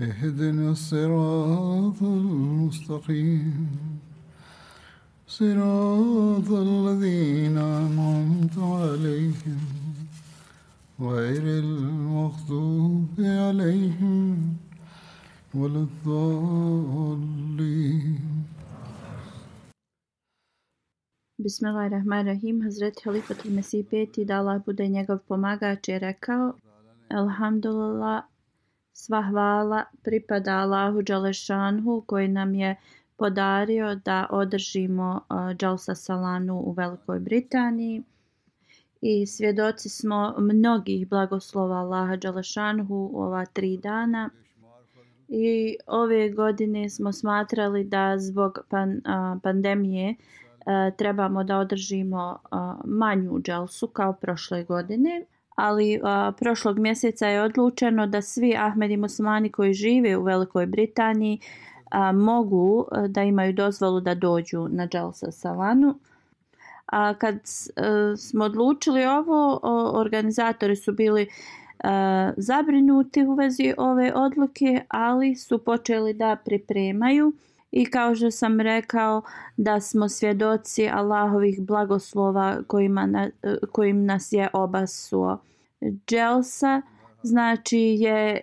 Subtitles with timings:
[0.00, 3.66] اهدنا الصراط المستقيم
[5.26, 9.60] صراط الذين أنعمت عليهم
[11.00, 14.56] غير المغضوب عليهم
[15.54, 17.24] ولا الضالين
[21.44, 22.62] Bismillahirrahmanirrahim.
[22.64, 26.54] Hazreti Halifatul Mesih peti da Allah bude njegov pomagač je rekao
[27.10, 28.22] Alhamdulillah
[28.99, 32.75] sva hvala pripada Allahu Đalešanhu koji nam je
[33.17, 35.21] podario da održimo
[35.61, 38.03] Jalsa Salanu u Velikoj Britaniji.
[39.01, 44.29] I svjedoci smo mnogih blagoslova Allaha Đalešanhu u ova tri dana.
[45.27, 50.15] I ove godine smo smatrali da zbog pan, a, pandemije
[50.65, 55.25] a, trebamo da održimo a, manju dželsu kao prošle godine
[55.59, 61.39] ali a, prošlog mjeseca je odlučeno da svi Ahmedi muslimani koji žive u Velikoj Britaniji
[61.91, 65.95] a, mogu a, da imaju dozvolu da dođu na Jalsa Salanu.
[66.85, 71.27] A kad a, smo odlučili ovo, o, organizatori su bili
[71.83, 77.33] a, zabrinuti u vezi ove odluke, ali su počeli da pripremaju
[77.71, 79.21] i kao što sam rekao
[79.57, 83.29] da smo svjedoci Allahovih blagoslova kojima na,
[83.71, 85.37] kojim nas je obasuo.
[85.81, 86.81] Dželsa
[87.23, 88.41] znači je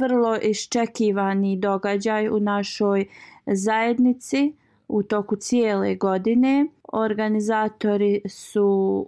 [0.00, 3.06] vrlo iščekivani događaj u našoj
[3.46, 4.52] zajednici
[4.88, 6.66] u toku cijele godine.
[6.92, 9.06] Organizatori su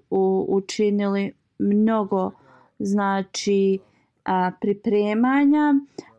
[0.49, 2.31] učinili mnogo
[2.79, 3.79] znači
[4.25, 5.75] a, pripremanja,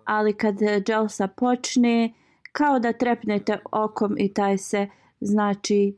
[0.06, 2.14] ali kad Dželsa počne,
[2.52, 4.88] kao da trepnete okom i taj se
[5.20, 5.96] znači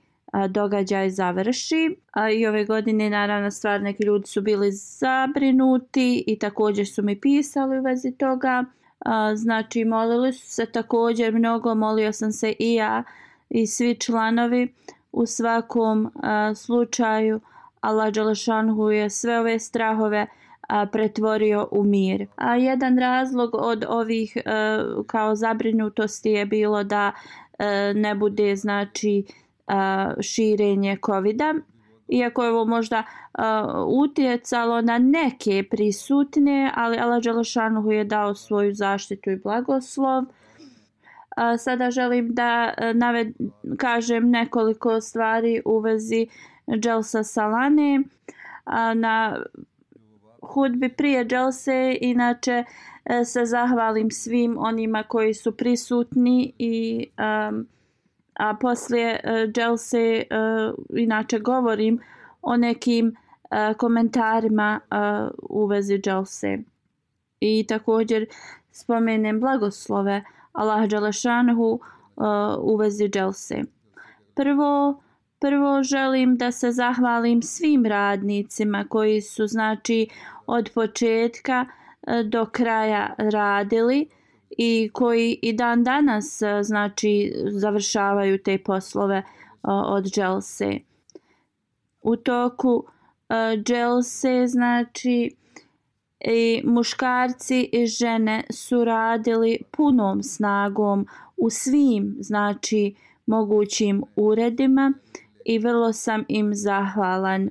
[0.50, 1.96] događaj završi.
[2.36, 7.80] I ove godine naravno stvar neki ljudi su bili zabrinuti i također su mi pisali
[7.80, 8.66] u vezi toga.
[9.36, 13.04] Znači molili su se također mnogo, molio sam se i ja
[13.50, 14.74] i svi članovi
[15.12, 16.12] u svakom
[16.56, 17.40] slučaju.
[17.82, 20.28] Allah Đalašanhu je sve ove strahove
[20.68, 22.28] a, pretvorio u mir.
[22.36, 24.42] A jedan razlog od ovih e,
[25.08, 27.12] kao zabrinutosti je bilo da
[27.60, 29.24] e, ne bude znači
[29.68, 31.54] a, širenje covida.
[32.08, 33.04] Iako je ovo možda
[33.34, 40.24] a, utjecalo na neke prisutne, ali Allah Đelešanuhu je dao svoju zaštitu i blagoslov.
[41.36, 43.28] A, sada želim da e, naved,
[43.78, 46.28] kažem nekoliko stvari u vezi
[46.68, 48.04] Dželsa Salane.
[48.66, 49.44] A, na
[50.44, 52.64] hudbi prije Dželse inače
[53.06, 57.08] e, se zahvalim svim onima koji su prisutni i
[57.50, 57.68] um,
[58.34, 62.00] a poslije e, uh, Jelse uh, e, inače govorim
[62.42, 66.58] o nekim uh, komentarima uh, u vezi Jelse
[67.40, 68.26] i također
[68.72, 71.80] spomenem blagoslove Allah Đalešanhu
[72.16, 72.26] uh,
[72.60, 73.62] u vezi Jelse.
[74.36, 75.02] Prvo,
[75.40, 80.08] prvo želim da se zahvalim svim radnicima koji su znači
[80.48, 84.23] od početka uh, do kraja radili uh,
[84.58, 89.24] i koji i dan danas e, znači završavaju te poslove e,
[89.68, 90.80] od Jelse.
[92.02, 92.84] U toku
[93.30, 93.36] e,
[93.68, 95.36] Jelse znači
[96.20, 101.08] i muškarci i žene su radili punom snagom
[101.38, 102.96] u svim znači
[103.26, 104.94] mogućim uredima
[105.46, 107.50] i vrlo sam im zahvalan.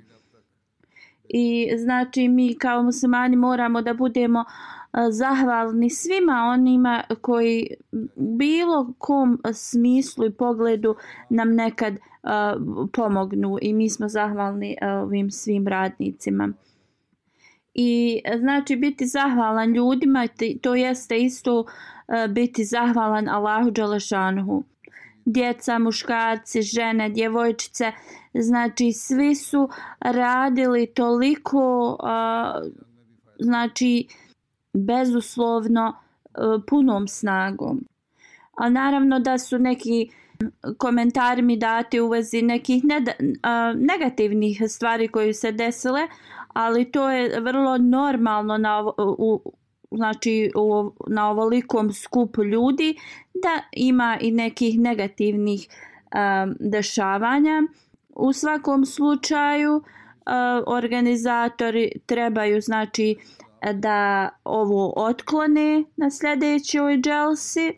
[1.28, 7.66] I znači mi kao muslimani moramo da budemo uh, zahvalni svima onima koji
[8.16, 10.94] bilo kom smislu i pogledu
[11.30, 11.96] nam nekad
[12.92, 16.52] pomognu i mi smo zahvalni ovim svim radnicima.
[17.74, 20.28] i znači biti zahvalan ljudima
[20.60, 21.64] to jeste isto
[22.28, 24.64] biti zahvalan Allahu Đalešanhu
[25.24, 27.92] djeca, muškarci, žene, djevojčice
[28.34, 29.68] znači svi su
[30.00, 31.96] radili toliko
[33.38, 34.06] znači
[34.74, 37.84] bezuslovno e, punom snagom
[38.56, 40.10] a naravno da su neki
[40.78, 43.14] komentari mi dati u vezi nekih e,
[43.76, 46.00] negativnih stvari koje se desile,
[46.48, 49.52] ali to je vrlo normalno na, u,
[49.90, 52.96] znači u, na ovolikom skupu ljudi
[53.34, 57.62] da ima i nekih negativnih um, dešavanja.
[58.16, 59.82] U svakom slučaju uh,
[60.66, 63.16] organizatori trebaju znači
[63.74, 67.68] da ovo otklone na sljedećoj dželsi.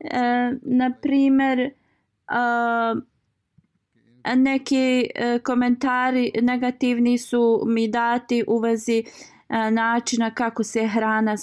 [0.00, 1.70] E, na primjer, e,
[4.34, 9.04] neki e, komentari negativni su mi dati u vezi
[9.48, 11.36] e, načina kako se hrana e,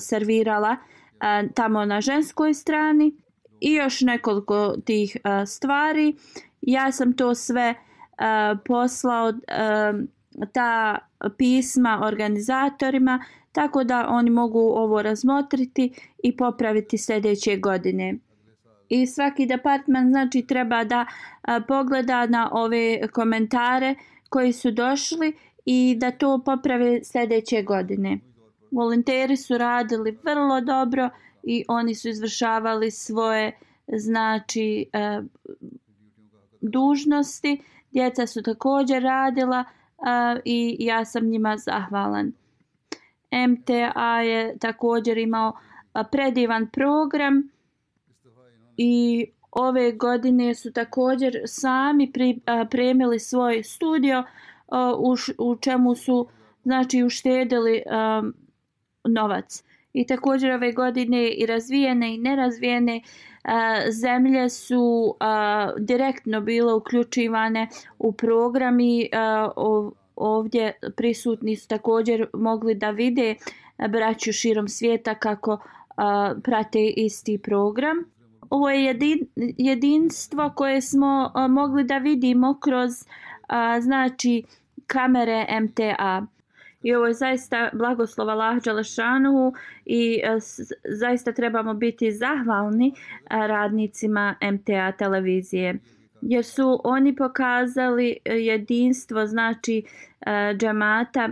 [0.00, 0.76] servirala
[1.20, 3.16] e, tamo na ženskoj strani
[3.60, 5.16] i još nekoliko tih
[5.46, 6.16] stvari.
[6.60, 7.74] Ja sam to sve
[8.64, 9.32] poslao
[10.52, 10.98] ta
[11.36, 15.92] pisma organizatorima tako da oni mogu ovo razmotriti
[16.22, 18.18] i popraviti sljedeće godine
[18.90, 21.06] i svaki departman znači treba da
[21.42, 23.94] a, pogleda na ove komentare
[24.28, 28.18] koji su došli i da to poprave sljedeće godine.
[28.70, 31.10] Volonteri su radili vrlo dobro
[31.42, 34.86] i oni su izvršavali svoje znači
[36.60, 37.62] dužnosti.
[37.90, 39.64] Djeca su također radila
[40.06, 42.32] a, i ja sam njima zahvalan.
[43.48, 45.52] MTA je također imao
[46.12, 47.50] predivan program
[48.76, 54.24] i ove godine su također sami pripremili svoj studio
[54.98, 56.28] u, u čemu su
[56.62, 58.34] znači uštedili um,
[59.04, 59.64] novac.
[59.92, 63.02] I također ove godine i razvijene i nerazvijene
[63.90, 65.14] zemlje su
[65.78, 69.10] direktno bile uključivane u programi
[70.16, 73.34] ovdje prisutni su također mogli da vide
[73.88, 75.58] braću širom svijeta kako
[76.42, 78.04] prate isti program
[78.50, 79.26] ovo je jedin,
[79.58, 82.90] jedinstvo koje smo mogli da vidimo kroz
[83.80, 84.44] znači
[84.86, 86.26] kamere MTA.
[86.82, 89.52] I ovo je zaista blagoslova Allah Đalešanu
[89.84, 90.38] i e,
[90.88, 92.92] zaista trebamo biti zahvalni e,
[93.46, 95.78] radnicima MTA televizije.
[96.22, 99.82] Jer su oni pokazali e, jedinstvo znači
[100.56, 101.28] džamata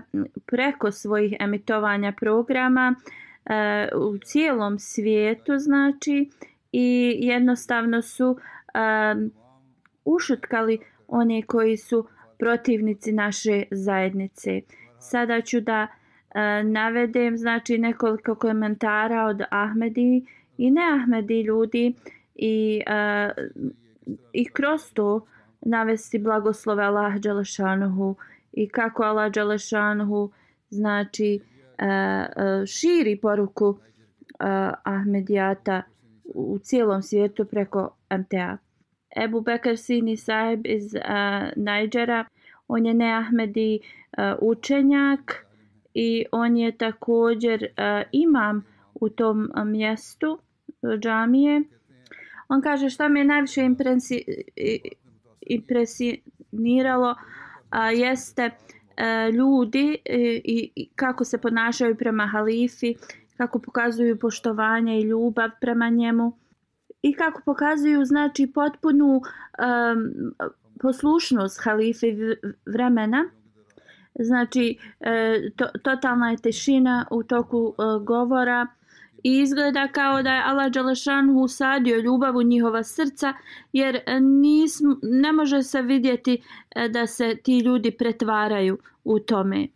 [0.46, 2.94] preko svojih emitovanja programa
[3.96, 6.30] u cijelom svijetu znači
[6.72, 8.38] i jednostavno su
[10.04, 10.78] ušutkali
[11.08, 12.08] one koji su
[12.38, 14.60] protivnici naše zajednice.
[15.00, 15.86] Sada ću da
[16.34, 20.24] e, navedem znači nekoliko komentara od Ahmedi
[20.58, 21.94] i ne Ahmedi ljudi
[22.34, 23.30] i, e,
[24.32, 25.26] i kroz to
[25.60, 28.16] navesti blagoslove Allah Đelešanuhu
[28.52, 30.30] i kako Allah Đelešanuhu
[30.70, 31.40] znači
[31.78, 34.44] e, e širi poruku e,
[34.84, 35.82] Ahmedijata
[36.34, 38.56] u cijelom svijetu preko MTA.
[39.16, 41.00] Ebu Bekar Sini Saib iz uh,
[41.56, 42.24] Nigera,
[42.68, 43.80] on je neahmedi Ahmedi,
[44.40, 45.46] učenjak
[45.94, 48.64] i on je također uh, imam
[49.00, 50.38] u tom mjestu
[50.82, 51.62] e, džamije.
[52.48, 54.24] On kaže šta me najviše impresi,
[55.40, 57.14] impresioniralo
[57.70, 58.50] a, jeste
[58.96, 62.94] a, ljudi e, i, i kako se ponašaju prema halifi,
[63.36, 66.38] kako pokazuju poštovanje i ljubav prema njemu
[67.02, 69.22] i kako pokazuju znači potpunu um,
[70.80, 72.06] poslušnost halife
[72.66, 73.30] vremena
[74.18, 78.66] znači e, to, totalna je tišina u toku e, govora
[79.22, 83.34] i izgleda kao da je Allah Đalešan usadio ljubav u njihova srca
[83.72, 89.66] jer nis, ne može se vidjeti e, da se ti ljudi pretvaraju u tome.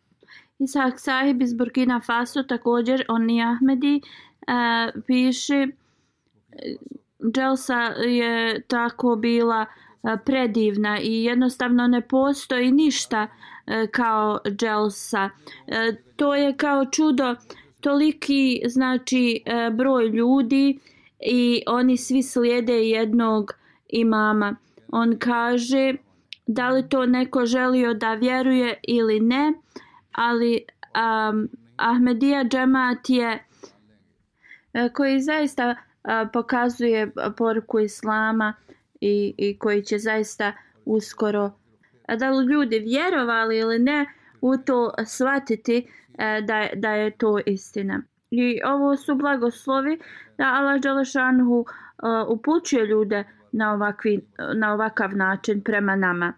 [0.59, 4.03] Isak Sahib iz Burkina Faso također, on i Ahmedi, e,
[5.07, 5.67] piše
[7.35, 15.31] Dželsa je tako bila e, predivna i jednostavno ne postoji ništa uh, E, kao Dželsa.
[15.67, 17.37] E, to je kao čudo
[17.81, 20.79] toliki znači e, broj ljudi
[21.27, 23.53] i oni svi slijede jednog
[23.89, 24.57] imama.
[24.89, 25.95] On kaže
[26.47, 29.53] da li to neko želio da vjeruje ili ne,
[30.13, 30.65] ali
[31.31, 33.45] um, Ahmedija džemat je
[34.93, 35.77] koji zaista
[36.33, 38.55] pokazuje poruku islama
[39.01, 40.53] i, i koji će zaista
[40.85, 41.51] uskoro
[42.17, 44.07] da li ljudi vjerovali ili ne
[44.41, 45.89] u to shvatiti
[46.19, 48.03] e, da, da je to istina.
[48.31, 49.99] I ovo su blagoslovi
[50.39, 51.67] da Allah Đelešanhu uh,
[52.03, 54.21] e, upućuje ljude na, ovakvi,
[54.55, 56.33] na ovakav način prema nama.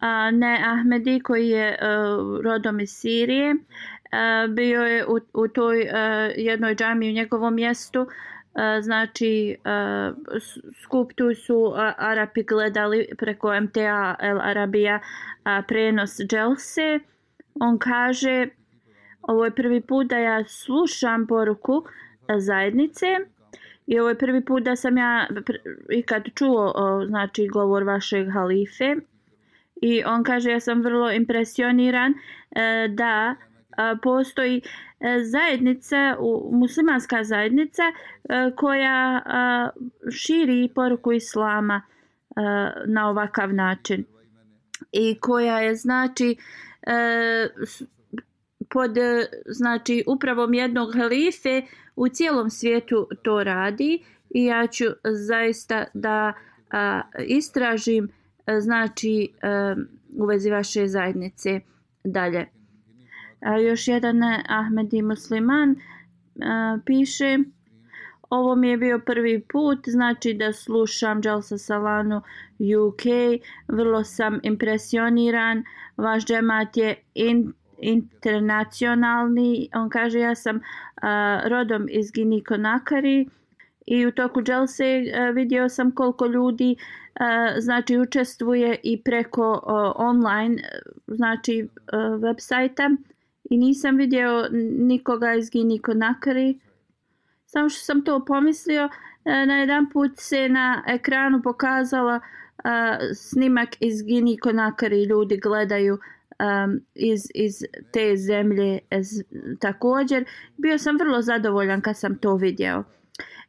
[0.00, 5.80] A ne Ahmedi koji je uh, rodom iz Sirije, uh, bio je u, u toj
[5.80, 5.88] uh,
[6.36, 8.08] jednoj džami u njegovom mjestu, uh,
[8.54, 10.16] E, znači e, uh,
[10.82, 16.98] skup tu su uh, Arapi gledali preko MTA El Arabija uh, prenos Dželse.
[17.60, 18.48] On kaže
[19.22, 21.84] ovo je prvi put da ja slušam poruku
[22.38, 23.06] zajednice
[23.86, 25.28] i ovo je prvi put da sam ja
[25.90, 26.72] ikad čuo
[27.06, 28.96] znači govor vašeg halife
[29.82, 32.14] i on kaže ja sam vrlo impresioniran
[32.50, 33.34] e, da
[34.02, 34.60] postoji
[35.00, 36.16] e, zajednica
[36.52, 39.22] muslimanska zajednica e, koja
[40.10, 42.40] širi poruku islama e,
[42.86, 44.04] na ovakav način
[44.92, 46.36] i koja je znači
[48.70, 48.96] pod
[49.46, 51.62] znači upravom jednog halife
[51.96, 56.32] u cijelom svijetu to radi i ja ću zaista da
[56.70, 58.08] a, istražim
[58.46, 59.74] a, znači a,
[60.16, 61.60] u vezi vaše zajednice
[62.04, 62.57] dalje.
[63.40, 65.76] A, još jedan e, Ahmedi musliman e,
[66.86, 67.38] piše
[68.30, 72.22] Ovo mi je bio prvi put, znači da slušam Jalsa Salanu
[72.86, 73.02] UK.
[73.68, 75.64] Vrlo sam impresioniran.
[75.96, 79.68] Vaš džemat je in, internacionalni.
[79.74, 80.62] On kaže ja sam uh,
[81.48, 83.28] rodom iz Giniko Nakari
[83.86, 87.26] i u toku Dželse uh, vidio sam koliko ljudi uh,
[87.58, 90.62] znači učestvuje i preko uh, online
[91.06, 92.90] znači uh, web sajta
[93.50, 96.58] i nisam vidio nikoga iz Giniko Nakari.
[97.46, 98.88] Samo što sam to pomislio,
[99.24, 102.20] e, na jedan put se na ekranu pokazala
[102.64, 105.98] a, snimak iz Giniko Nakari ljudi gledaju
[106.38, 107.54] um, iz, iz
[107.92, 109.22] te zemlje z,
[109.60, 110.24] također.
[110.56, 112.84] Bio sam vrlo zadovoljan kad sam to vidio.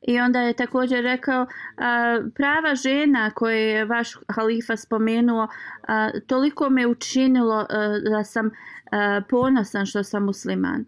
[0.01, 1.46] I onda je također rekao
[1.77, 5.48] a, prava žena koje je vaš halifa spomenuo
[5.88, 8.51] a, toliko me učinilo a, da sam
[8.91, 10.86] a, ponosan što sam musliman.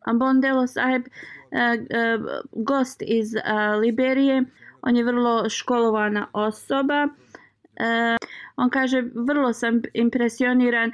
[0.00, 1.02] A Bondelo sahib
[1.52, 2.18] a, e, a,
[2.52, 4.44] gost iz a, Liberije
[4.82, 7.08] on je vrlo školovana osoba
[7.80, 8.16] a,
[8.56, 10.92] on kaže vrlo sam impresioniran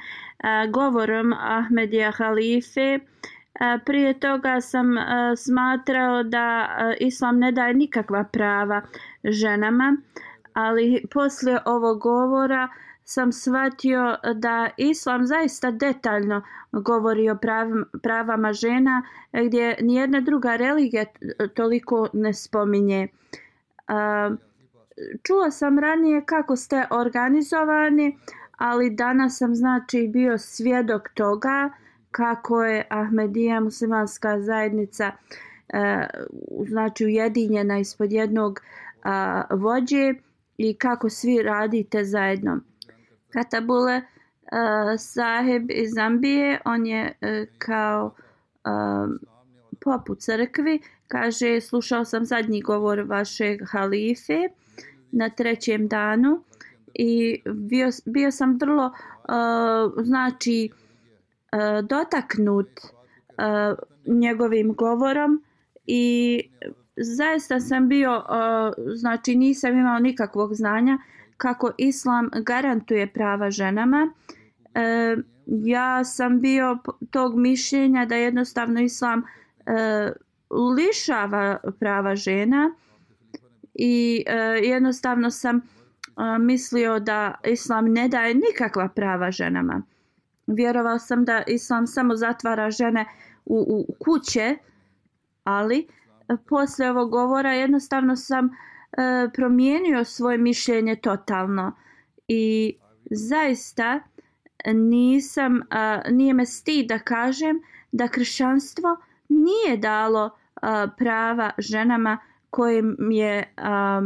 [0.71, 2.99] govorom Ahmedija Halife.
[3.59, 5.01] E, prije toga sam e,
[5.35, 8.81] smatrao da e, islam ne daje nikakva prava
[9.23, 9.97] ženama,
[10.53, 12.67] ali poslije ovog govora
[13.03, 17.37] sam shvatio da islam zaista detaljno govori o
[18.03, 21.05] pravama žena gdje nijedna druga religija
[21.53, 23.07] toliko ne spominje.
[25.23, 28.17] Čuo sam ranije kako ste organizovani,
[28.57, 31.69] ali danas sam znači bio svjedok toga
[32.17, 35.11] kako je Ahmedija muslimanska zajednica
[35.69, 36.07] e,
[36.67, 38.61] znači ujedinjena ispod jednog
[39.03, 40.13] a, vođe
[40.57, 42.59] i kako svi radite zajedno.
[43.29, 44.01] Katabule
[44.51, 48.13] a, saheb iz Zambije, on je a, kao
[48.63, 49.07] a,
[49.79, 54.39] pop u crkvi, kaže slušao sam zadnji govor vašeg halife
[55.11, 56.43] na trećem danu
[56.93, 60.86] i bio, bio sam vrlo uh, znači uh,
[61.51, 63.75] E, dotaknut e,
[64.05, 65.43] njegovim govorom
[65.85, 66.39] i
[66.97, 68.23] zaista sam bio e,
[68.95, 70.97] znači nisam imao nikakvog znanja
[71.37, 74.13] kako islam garantuje prava ženama
[75.45, 76.77] ja sam bio
[77.11, 79.23] tog mišljenja da jednostavno islam
[80.77, 82.71] lišava prava žena
[83.73, 84.23] i
[84.63, 85.61] jednostavno sam
[86.39, 89.81] mislio da islam ne daje nikakva prava ženama.
[90.47, 93.05] Vjerovao sam da islam samo zatvara žene
[93.45, 94.57] u, u kuće,
[95.43, 95.87] ali
[96.29, 98.49] e, posle ovog govora jednostavno sam e,
[99.33, 101.71] promijenio svoje mišljenje totalno
[102.27, 102.75] i
[103.11, 103.99] zaista
[104.73, 107.61] nisam, a, nije me stid da kažem
[107.91, 108.97] da kršćanstvo
[109.29, 112.17] nije dalo a, prava ženama
[112.49, 114.01] kojim je a,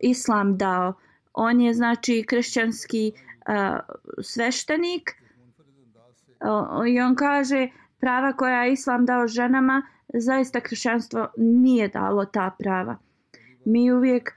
[0.00, 0.94] islam dao.
[1.32, 3.12] On je znači kršćanski
[3.46, 3.78] a,
[4.22, 5.17] sveštenik
[6.88, 7.68] i on kaže
[8.00, 9.82] prava koja je islam dao ženama,
[10.14, 12.96] zaista kršćanstvo nije dalo ta prava.
[13.64, 14.32] Mi uvijek e,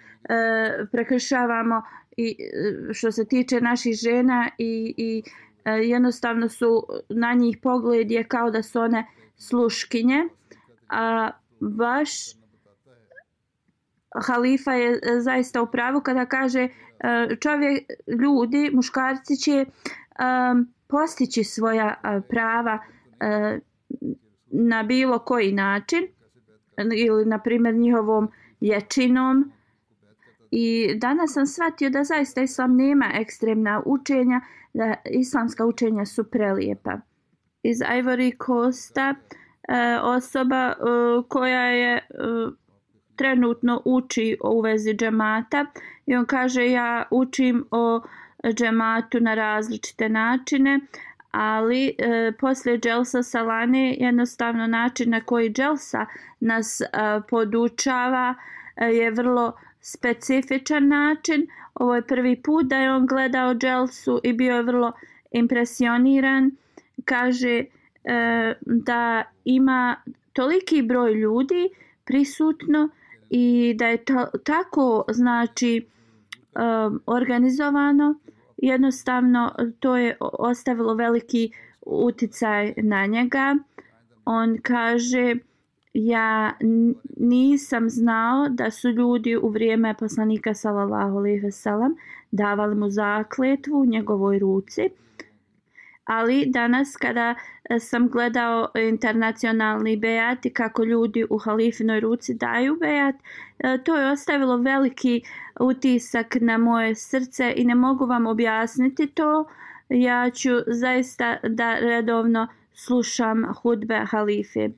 [0.92, 1.82] prekršavamo
[2.18, 5.24] i e, što se tiče naših žena i, i
[5.66, 9.06] e, jednostavno su na njih pogled je kao da su one
[9.36, 10.28] sluškinje,
[10.90, 12.10] a baš
[14.26, 16.70] halifa je zaista u pravu kada kaže e,
[17.40, 22.80] čovjek, ljudi, muškarci će um, postići svoja prava
[24.52, 26.08] na bilo koji način
[26.96, 29.52] ili na primjer njihovom ječinom
[30.52, 34.42] i danas sam shvatio da zaista islam nema ekstremna učenja
[34.74, 36.98] da islamska učenja su prelijepa.
[37.64, 39.16] Iz Ivory Coasta
[40.04, 40.74] osoba
[41.28, 42.08] koja je
[43.16, 45.66] trenutno uči u vezi džemata
[46.06, 48.02] i on kaže ja učim o
[48.44, 50.80] džematu na različite načine
[51.32, 56.06] ali e, poslije Dželsa Salane jednostavno način na koji Dželsa
[56.40, 56.88] nas e,
[57.30, 58.36] podučava
[58.76, 61.48] e, je vrlo specifičan način.
[61.74, 64.92] Ovo je prvi put da je on gledao Dželsu i bio je vrlo
[65.32, 66.52] impresioniran.
[67.06, 67.64] Kaže
[68.04, 69.96] e, da ima
[70.34, 71.70] toliki broj ljudi
[72.06, 72.90] prisutno
[73.30, 75.86] i da je to, tako znači
[76.56, 78.16] um, organizovano
[78.58, 83.56] jednostavno to je ostavilo veliki uticaj na njega.
[84.26, 85.36] On kaže
[85.94, 86.54] ja
[87.18, 91.96] nisam znao da su ljudi u vrijeme poslanika sallallahu alejhi ve sellem
[92.32, 94.90] davali mu zakletvu u njegovoj ruci
[96.06, 97.36] ali danas kada
[97.80, 103.16] sam gledao internacionalni bejat i kako ljudi u halifinoj ruci daju bejat,
[103.60, 105.22] e, to je ostavilo veliki
[105.60, 109.46] utisak na moje srce i ne mogu vam objasniti to.
[109.90, 114.70] Ja ću zaista da redovno slušam hudbe halife.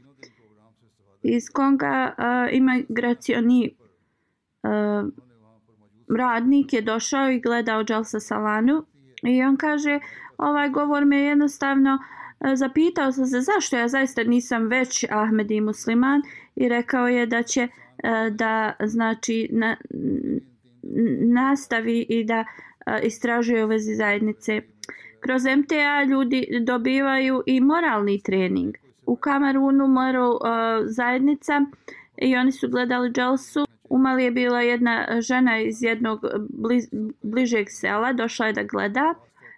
[1.24, 3.76] Iz Konga e, uh, imigracioni
[4.64, 5.04] uh, e,
[6.18, 8.86] radnik je došao i gledao Jalsa Salanu
[9.24, 10.00] i on kaže
[10.38, 15.62] ovaj govor me jednostavno uh, E, zapitao sam se zašto ja zaista nisam već Ahmedi
[15.62, 16.22] musliman
[16.56, 17.70] i rekao je da će e,
[18.30, 19.78] da znači na,
[21.34, 22.46] nastavi i da
[22.86, 24.62] e, istražuje u vezi zajednice.
[25.20, 28.76] Kroz MTA ljudi dobivaju i moralni trening.
[29.06, 30.40] U Kamerunu moral
[30.86, 31.62] zajednica
[32.18, 33.66] i oni su gledali Jelsu.
[33.90, 36.84] Umali je bila jedna žena iz jednog bliz,
[37.22, 39.14] bližeg sela, došla je da gleda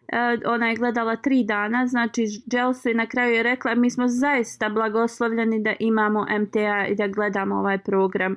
[0.08, 4.08] E, ona je gledala tri dana, znači Jelso i na kraju je rekla mi smo
[4.08, 8.36] zaista blagoslovljeni da imamo MTA i da gledamo ovaj program.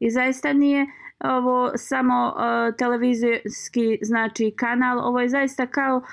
[0.00, 0.86] I zaista nije
[1.24, 6.04] ovo samo uh, televizijski znači kanal, ovo je zaista kao uh,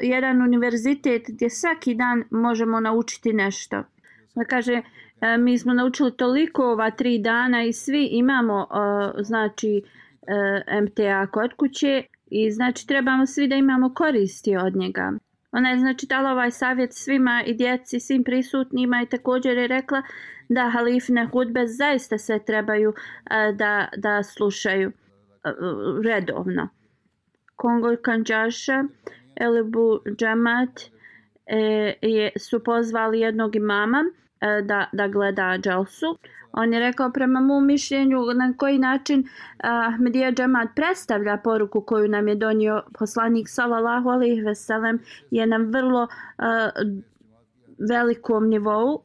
[0.00, 3.82] jedan univerzitet gdje svaki dan možemo naučiti nešto.
[4.34, 4.82] Da kaže, uh,
[5.38, 11.54] mi smo naučili toliko ova tri dana i svi imamo uh, znači uh, MTA kod
[11.54, 15.12] kuće I znači trebamo svi da imamo koristi od njega.
[15.52, 20.02] Ona je znači dala ovaj savjet svima i djeci, svim prisutnima i također je rekla
[20.48, 22.92] da halifne hudbe zaista se trebaju
[23.30, 24.92] e, da, da slušaju e,
[26.04, 26.68] redovno.
[27.56, 28.84] Kongo Kanđaša,
[29.40, 30.80] Elibu Džamat
[31.46, 34.04] e, je, su pozvali jednog imama
[34.40, 36.18] E, da, da gleda Dželsu.
[36.52, 39.24] On je rekao prema mom mišljenju na koji način e,
[39.62, 44.98] Ahmedija Džemat predstavlja poruku koju nam je donio poslanik sallallahu alejhi ve sellem
[45.30, 46.46] je na vrlo uh,
[47.90, 49.02] velikom nivou.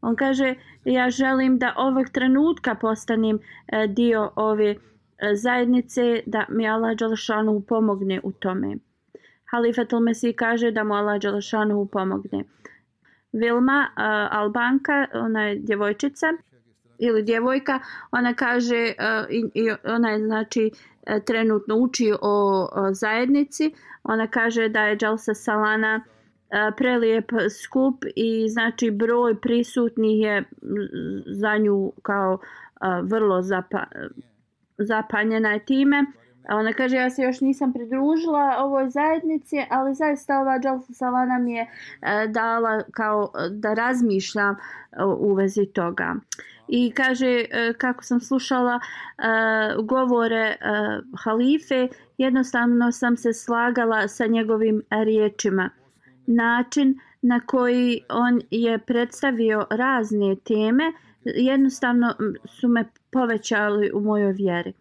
[0.00, 0.54] On kaže
[0.84, 4.78] ja želim da ovog trenutka postanem uh, dio ove uh,
[5.34, 8.76] zajednice da mi Allah Đalšanu pomogne u tome.
[9.52, 12.44] Halifatul Mesih kaže da mu Allah Đalšanu pomogne.
[13.32, 16.26] Vilma uh, Albanka, ona je djevojčica,
[16.98, 20.70] ili djevojka, ona kaže uh, i, i ona je znači
[21.06, 23.74] e, trenutno uči o, o zajednici.
[24.02, 30.44] Ona kaže da je Jalsa Salana uh, prelijep skup i znači broj prisutnih je
[31.26, 33.84] za nju kao uh, vrlo zapa,
[34.78, 36.04] zapanjena je time.
[36.48, 41.38] A Ona kaže ja se još nisam pridružila ovoj zajednici, ali zaista ova Jalsa Salana
[41.38, 46.14] mi je e, dala kao e, da razmišljam e, u vezi toga.
[46.68, 48.82] I kaže e, kako sam slušala e,
[49.82, 50.56] govore e,
[51.24, 55.70] halife jednostavno sam se slagala sa njegovim riječima
[56.26, 60.92] način na koji on je predstavio razne teme
[61.24, 64.72] jednostavno su me povećali u mojoj vjeri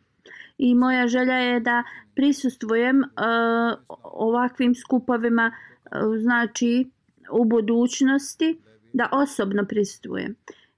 [0.62, 1.84] i moja želja je da
[2.16, 6.92] prisustvujem uh, ovakvim skupovima uh, znači
[7.32, 8.60] u budućnosti
[8.94, 10.36] da osobno prisustvujem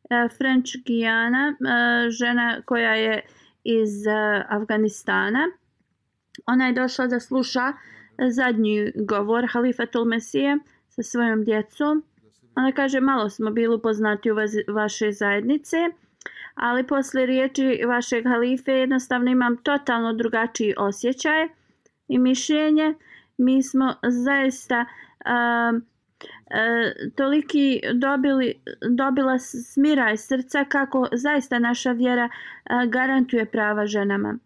[0.10, 1.56] e, French Guyana,
[2.10, 3.22] žena koja je
[3.64, 3.92] iz
[4.50, 5.48] Afganistana.
[6.46, 7.74] Ona je došla da sluša
[8.30, 10.58] zadnji govor Halifa Mesije
[10.90, 12.04] sa svojom djecom.
[12.56, 14.36] Ona kaže, malo smo bili upoznati u
[14.68, 15.78] vaše zajednice,
[16.56, 21.48] ali posle riječi vašeg halife jednostavno imam totalno drugačiji osjećaj
[22.08, 22.94] i mišljenje.
[23.38, 25.86] Mi smo zaista um,
[26.50, 28.54] e, toliki dobili,
[28.90, 32.30] dobila smiraj srca kako zaista naša vjera e,
[32.88, 34.38] garantuje prava ženama.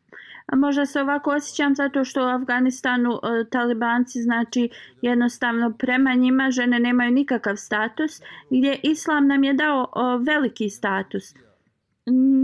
[0.48, 4.70] A možda se ovako osjećam zato što u Afganistanu e, talibanci znači
[5.02, 11.47] jednostavno prema njima žene nemaju nikakav status gdje islam nam je dao o, veliki status.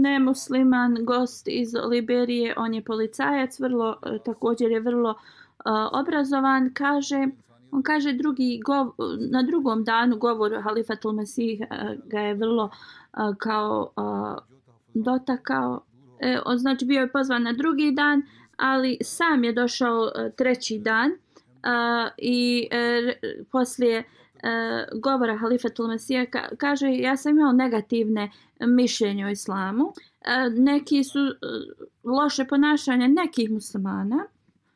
[0.02, 5.14] Nemusliman gost iz Liberije, on je policajac, vrlo, e, također je vrlo e,
[5.92, 7.28] obrazovan, kaže
[7.74, 8.92] On kaže drugi gov,
[9.30, 11.66] na drugom danu govor Halifatul Mesih e,
[12.06, 12.70] ga je vrlo
[13.38, 14.00] kao e,
[14.94, 15.84] dotakao.
[16.20, 18.22] E, on znači bio je pozvan na drugi dan,
[18.56, 21.10] ali sam je došao treći dan
[22.18, 23.14] i e,
[23.52, 24.04] poslije e,
[24.42, 29.92] E, govora Halifetul Mesija ka, kaže ja sam imao negativne mišljenje o islamu.
[30.20, 31.32] E, neki su e,
[32.04, 34.26] loše ponašanje nekih muslimana,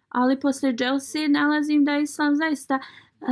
[0.08, 3.26] ali poslije Dželse nalazim da je islam zaista e,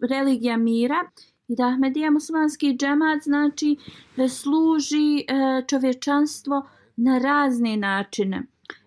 [0.00, 1.04] religija mira
[1.48, 3.76] i da Ahmedija muslimanski džemat znači
[4.28, 5.24] služi e,
[5.68, 8.42] čovječanstvo na razne načine.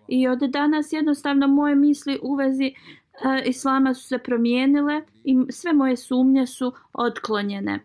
[0.08, 2.72] I od danas jednostavno moje misli u vezi
[3.24, 7.80] E, islama su se promijenile i sve moje sumnje su odklonjene.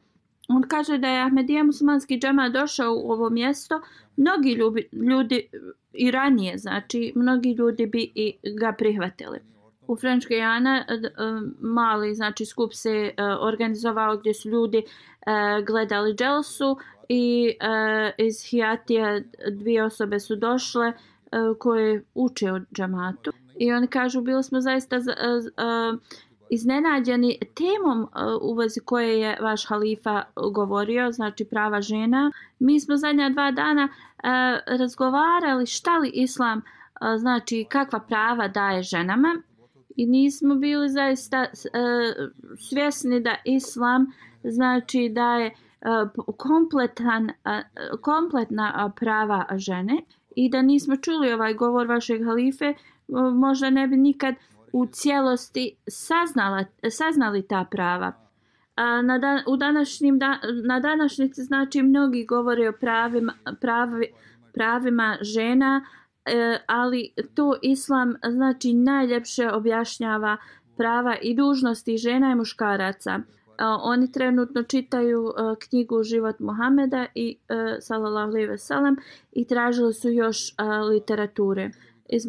[0.48, 3.82] On kaže da je Ahmedija muslimanski džema došao u ovo mjesto,
[4.18, 5.50] mnogi ljubi, ljudi
[5.94, 9.40] i ranije, znači mnogi ljudi bi i ga prihvatili.
[9.88, 11.10] U French Guyana e, e,
[11.60, 14.84] mali znači skup se organizovao gdje su ljudi
[15.66, 16.78] gledali dželsu
[17.10, 17.54] i
[18.18, 20.94] iz Hiatija dvije osobe su došle
[21.60, 25.98] koje uče o džamatu i oni kažu bili smo zaista eh, eh,
[26.50, 28.08] iznenađeni temom eh,
[28.42, 32.32] u vezi koje je vaš halifa govorio, znači prava žena.
[32.60, 33.90] Mi smo zadnja dva dana
[34.66, 36.62] razgovarali šta li islam
[37.18, 39.42] znači kakva prava daje ženama
[39.96, 42.30] i nismo bili zaista uh,
[42.70, 44.12] svjesni da islam
[44.44, 45.56] znači da je
[46.38, 47.32] kompletan
[48.02, 50.02] kompletna prava žene
[50.36, 52.93] i da nismo čuli ovaj govor vašeg halife uh,
[53.34, 54.36] možda ne bi nikad
[54.74, 58.14] u cijelosti saznala, saznali ta prava.
[58.76, 64.08] A na, dan, u današnjim da, na današnjici znači mnogi govore o pravima, pravi,
[64.54, 65.86] pravima žena,
[66.26, 70.38] e, ali to islam znači najljepše objašnjava
[70.78, 73.12] prava i dužnosti žena i muškaraca.
[73.12, 73.22] E,
[73.84, 78.98] oni trenutno čitaju e, knjigu Život Muhameda i e, sallallahu alejhi ve sellem
[79.32, 81.72] i tražili su još e, literature.
[82.10, 82.24] Iz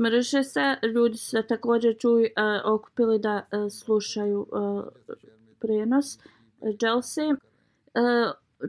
[0.44, 4.84] se, ljudi su se također čuju, uh, okupili da uh, slušaju e, uh,
[5.60, 6.18] prenos
[6.78, 7.28] Chelsea.
[7.28, 7.36] Uh,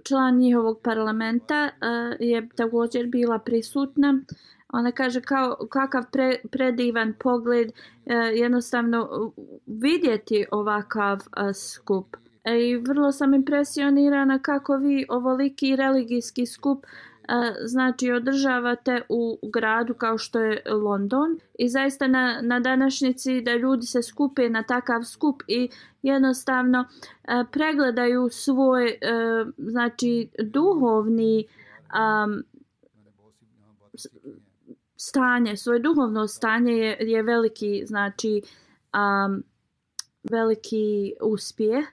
[0.03, 4.19] član njihovog parlamenta uh, je također bila prisutna.
[4.73, 9.31] Ona kaže kao, kakav pre, predivan pogled uh, jednostavno
[9.65, 12.17] vidjeti ovakav uh, skup.
[12.43, 16.85] E, I vrlo sam impresionirana kako vi ovoliki religijski skup
[17.65, 23.85] znači održavate u gradu kao što je London i zaista na, na današnjici da ljudi
[23.85, 25.69] se skupe na takav skup i
[26.01, 26.85] jednostavno
[27.51, 28.97] pregledaju svoj
[29.57, 31.47] znači duhovni
[31.95, 32.43] um,
[34.97, 38.41] stanje, svoje duhovno stanje je, je veliki znači
[38.93, 39.43] um,
[40.23, 41.85] veliki uspjeh.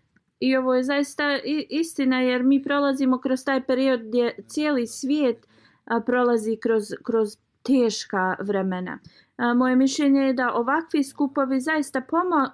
[0.42, 5.46] I ovo je zaista istina jer mi prolazimo kroz taj period gdje cijeli svijet
[6.06, 8.98] prolazi kroz, kroz teška vremena.
[9.56, 12.50] Moje mišljenje je da ovakvi skupovi zaista pomo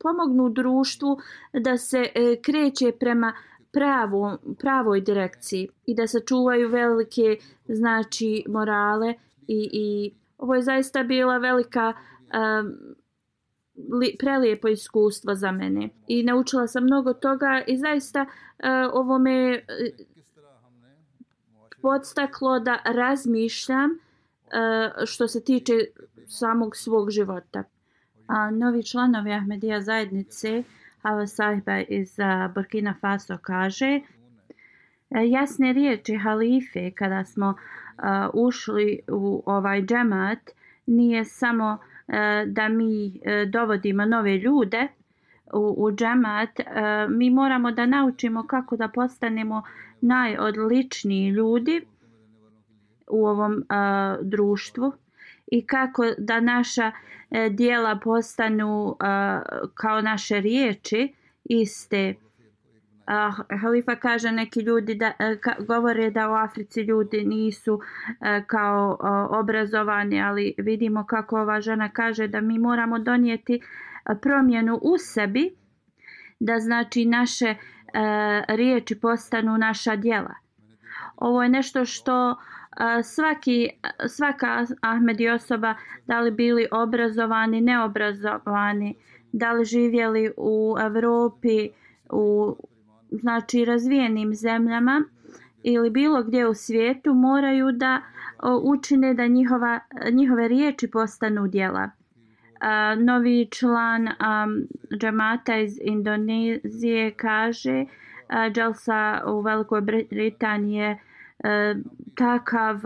[0.00, 1.18] pomognu društvu
[1.52, 3.32] da se e, kreće prema
[3.72, 7.36] pravo, pravoj direkciji i da sačuvaju velike
[7.68, 9.14] znači morale
[9.48, 12.96] i, i ovo je zaista bila velika um,
[13.76, 19.52] li, prelijepo iskustvo za mene i naučila sam mnogo toga i zaista uh, ovo me
[19.52, 20.06] uh,
[21.82, 25.72] podstaklo da razmišljam uh, što se tiče
[26.26, 27.62] samog svog života.
[28.26, 30.62] A, novi članovi Ahmedija zajednice
[31.02, 32.16] Hava Sahiba iz
[32.54, 34.00] Burkina Faso kaže
[35.10, 40.38] jasne riječi halife kada smo uh, ušli u ovaj džemat
[40.86, 44.88] nije samo uh, E, da mi e, dovodimo nove ljude
[45.52, 46.64] u, u džemat, e,
[47.08, 49.62] mi moramo da naučimo kako da postanemo
[50.00, 51.86] najodličniji ljudi
[53.08, 53.62] u ovom
[54.22, 54.92] društvu
[55.46, 56.92] i kako da naša
[57.50, 58.96] dijela postanu
[59.74, 61.12] kao naše riječi
[61.44, 62.14] iste
[63.06, 67.80] uh, halifa kaže neki ljudi da uh, ka, govore da u Africi ljudi nisu uh,
[68.46, 74.80] kao uh, obrazovani, ali vidimo kako ova žena kaže da mi moramo donijeti uh, promjenu
[74.82, 75.54] u sebi
[76.40, 80.34] da znači naše uh, riječi postanu naša djela.
[81.16, 82.36] Ovo je nešto što
[83.04, 83.68] svaki,
[84.08, 85.74] svaka Ahmedi osoba,
[86.06, 88.94] da li bili obrazovani, neobrazovani,
[89.32, 91.70] da li živjeli u Evropi,
[92.10, 92.56] u
[93.10, 95.04] znači razvijenim zemljama
[95.62, 98.00] ili bilo gdje u svijetu moraju da
[98.62, 99.80] učine da njihova,
[100.12, 101.90] njihove riječi postanu djela.
[102.98, 104.08] Novi član
[105.00, 107.84] džamata iz Indonezije kaže
[108.52, 110.98] Dželsa u Velikoj Britaniji je
[111.44, 111.74] e,
[112.14, 112.80] takav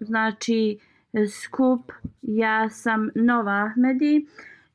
[0.00, 0.78] znači
[1.42, 4.26] skup ja sam Nova Ahmedi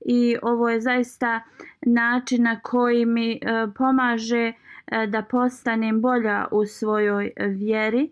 [0.06, 1.42] i ovo je zaista
[1.82, 3.38] način na koji mi e,
[3.76, 4.54] pomaže
[4.88, 8.12] e, da postanem bolja u svojoj vjeri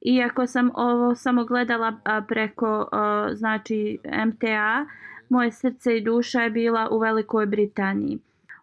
[0.00, 4.86] Iako sam ovo samo gledala preko e, znači MTA,
[5.28, 8.18] moje srce i duša je bila u Velikoj Britaniji.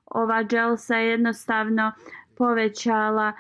[0.06, 1.92] Ova dželsa je jednostavno
[2.38, 3.34] povećala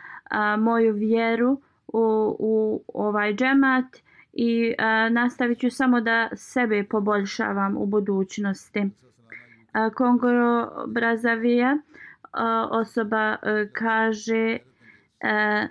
[0.60, 3.86] moju vjeru u, u ovaj džemat
[4.34, 4.74] i
[5.12, 8.89] nastavit ću samo da sebe poboljšavam u budućnosti.
[9.96, 11.78] Kongoro Brazavija
[12.70, 14.58] osoba e, kaže
[15.20, 15.67] e,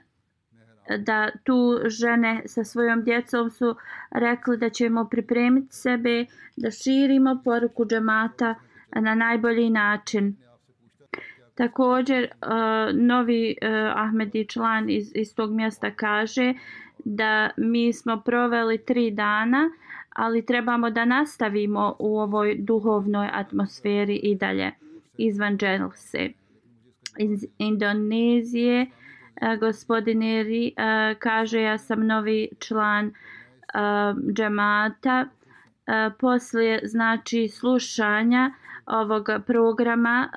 [0.99, 3.77] da tu žene sa svojom djecom su
[4.11, 8.55] rekli da ćemo pripremiti sebe da širimo poruku džemata
[8.95, 10.37] na najbolji način.
[11.55, 12.31] Također, e,
[12.93, 13.57] novi
[13.95, 16.55] Ahmedi član iz, iz tog mjesta kaže
[17.05, 19.71] da mi smo proveli tri dana,
[20.17, 24.73] ali trebamo da nastavimo u ovoj duhovnoj atmosferi i dalje
[25.17, 26.29] izvan Dželse.
[27.19, 33.13] Iz Indonezije e, gospodin Eri e, kaže ja sam novi član e,
[34.33, 35.27] džemata.
[36.19, 38.53] Poslije znači slušanja
[38.87, 40.29] ovog programa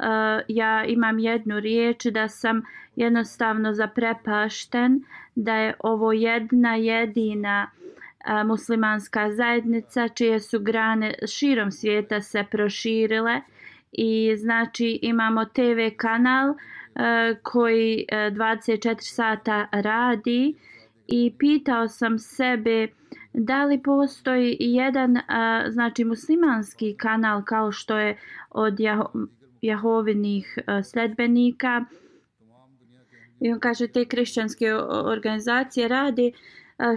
[0.47, 2.61] ja imam jednu riječ da sam
[2.95, 5.03] jednostavno zaprepašten
[5.35, 7.69] da je ovo jedna jedina
[8.45, 13.41] muslimanska zajednica čije su grane širom svijeta se proširile.
[13.91, 16.53] I znači imamo TV kanal
[17.43, 20.55] koji 24 sata radi.
[21.07, 22.87] I pitao sam sebe
[23.33, 25.17] da li postoji jedan
[25.69, 28.17] znači muslimanski kanal kao što je
[28.49, 28.77] od
[29.61, 31.85] Jahovinih sledbenika
[33.43, 34.73] i on kaže te krišćanske
[35.05, 36.31] organizacije rade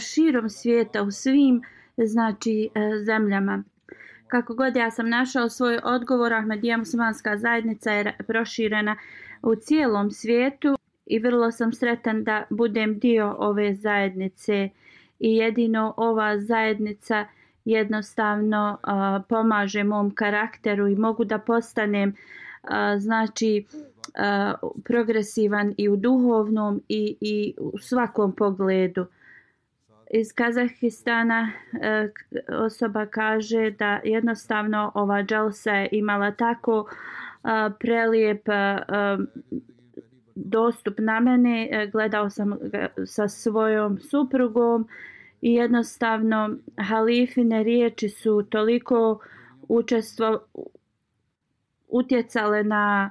[0.00, 1.62] širom svijeta u svim
[1.96, 3.64] znači e, zemljama.
[4.28, 8.96] Kako god ja sam našao svoj odgovor Ahmedija muslimanska zajednica je proširena
[9.42, 14.68] u cijelom svijetu i vrlo sam sretan da budem dio ove zajednice.
[15.18, 17.26] I jedino ova zajednica
[17.64, 23.64] jednostavno uh, pomaže mom karakteru i mogu da postanem uh, znači
[24.08, 29.06] uh, progresivan i u duhovnom i, i u svakom pogledu.
[30.10, 32.10] Iz Kazahistana uh,
[32.58, 38.42] osoba kaže da jednostavno ova dželsa je imala tako uh, prelijep
[40.34, 41.88] dostup na mene.
[41.92, 44.88] Gledao sam ga sa svojom suprugom
[45.40, 46.56] i jednostavno
[46.88, 49.18] halifine riječi su toliko
[49.68, 50.40] učestvo
[51.88, 53.10] utjecale na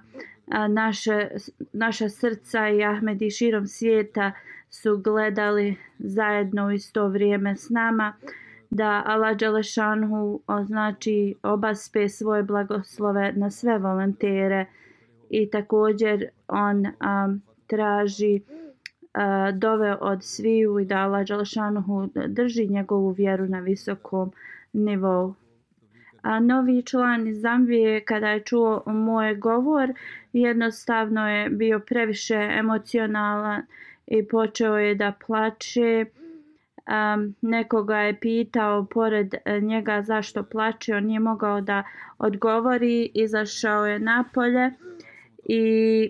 [0.70, 1.28] naše,
[1.74, 4.32] naša srca i Ahmedi širom svijeta
[4.70, 8.14] su gledali zajedno u isto vrijeme s nama
[8.70, 14.66] da Allah Đelešanhu znači obaspe svoje blagoslove na sve volontere
[15.30, 18.42] i također on um, traži
[19.14, 24.32] a, dove od sviju i da Allah Đelešanhu drži njegovu vjeru na visokom
[24.74, 25.34] nivou.
[26.26, 29.94] A novi član iz Zambije kada je čuo moj govor
[30.34, 33.62] jednostavno je bio previše emocionalan
[34.08, 36.06] i počeo je da plače.
[36.86, 41.84] Um, nekoga je pitao pored e, njega zašto plače, on nije mogao da
[42.18, 44.72] odgovori, izašao je napolje
[45.46, 46.10] i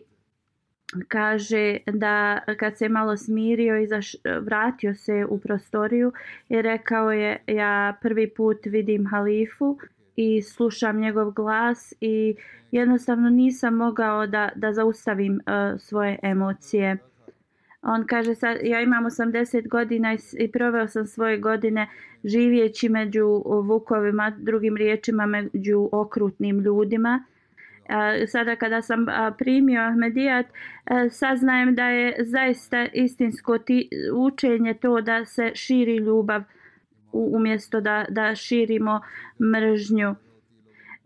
[1.08, 3.88] kaže da kad se malo smirio i
[4.42, 6.12] vratio se u prostoriju
[6.50, 9.78] i rekao je ja prvi put vidim halifu
[10.16, 12.36] i slušam njegov glas i
[12.72, 16.98] jednostavno nisam mogao da, da zaustavim uh, svoje emocije.
[17.82, 21.88] On kaže sad, ja imam 80 godina i, i proveo sam svoje godine
[22.24, 27.24] živjeći među vukovima, drugim riječima među okrutnim ljudima.
[27.90, 29.06] E, sada kada sam
[29.38, 36.44] primio Ahmedijat, e, saznajem da je zaista istinsko ti, učenje to da se širi ljubav
[37.16, 39.02] umjesto da, da širimo
[39.54, 40.16] mržnju.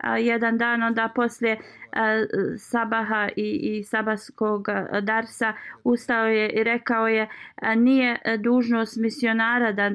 [0.00, 1.58] a, jedan dan onda poslije
[1.92, 2.24] a,
[2.58, 4.66] sabaha i, i sabaskog
[5.02, 5.52] darsa
[5.84, 9.90] ustao je i rekao je a, nije dužnost misionara da, a,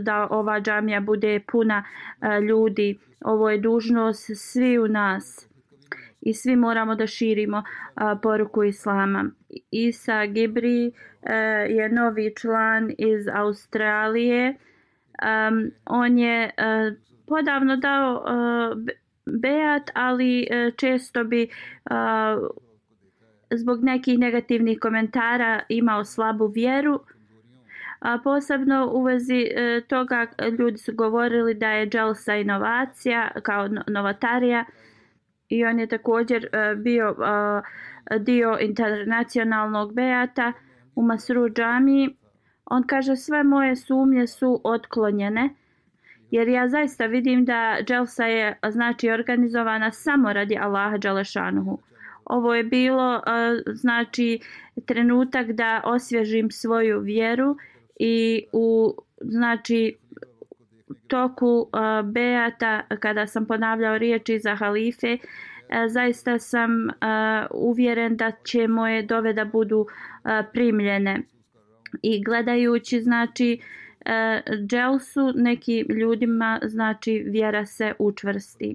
[0.00, 1.84] da ova džamija bude puna
[2.20, 2.98] a, ljudi.
[3.24, 5.48] Ovo je dužnost svi u nas
[6.20, 7.62] i svi moramo da širimo
[7.94, 9.30] a, poruku islama.
[9.70, 10.92] Isa Gibri
[11.22, 11.34] a,
[11.68, 14.54] je novi član iz Australije
[15.22, 18.78] um, on je uh, podavno dao e, uh,
[19.40, 21.48] bejat, ali uh, često bi
[21.90, 22.48] uh,
[23.50, 27.00] zbog nekih negativnih komentara imao slabu vjeru.
[28.00, 29.46] A posebno u vezi
[29.88, 30.26] toga
[30.58, 34.64] ljudi su govorili da je Jelsa inovacija kao novatarija
[35.48, 37.16] i on je također bio
[38.20, 40.52] dio internacionalnog bejata
[40.94, 42.16] u Masru džamiji
[42.70, 45.50] On kaže sve moje sumnje su otklonjene
[46.30, 51.78] jer ja zaista vidim da dželsa je znači organizovana samo radi Allaha dželešanuhu.
[52.24, 53.20] Ovo je bilo e,
[53.74, 54.40] znači
[54.86, 57.56] trenutak da osvježim svoju vjeru
[57.98, 59.96] i u znači
[61.06, 65.18] toku e, beata kada sam ponavljao riječi za halife e,
[65.88, 66.70] zaista sam
[67.50, 69.86] uvjeren da će moje dove da budu
[70.52, 71.22] primljene
[72.02, 73.60] i gledajući znači
[74.04, 78.74] e, dželsu neki ljudima znači vjera se učvrsti.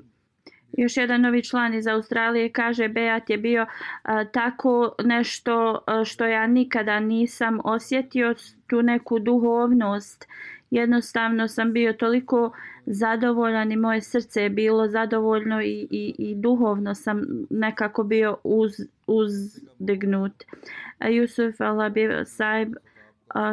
[0.77, 3.65] Još jedan novi član iz Australije kaže Beat je bio
[4.03, 8.35] a, e, tako nešto a, što ja nikada nisam osjetio
[8.67, 10.27] tu neku duhovnost.
[10.71, 12.51] Jednostavno sam bio toliko
[12.85, 18.71] zadovoljan i moje srce je bilo zadovoljno i, i, i duhovno sam nekako bio uz,
[19.07, 20.43] uzdignut.
[20.99, 22.75] E, Jusuf Alabib Saib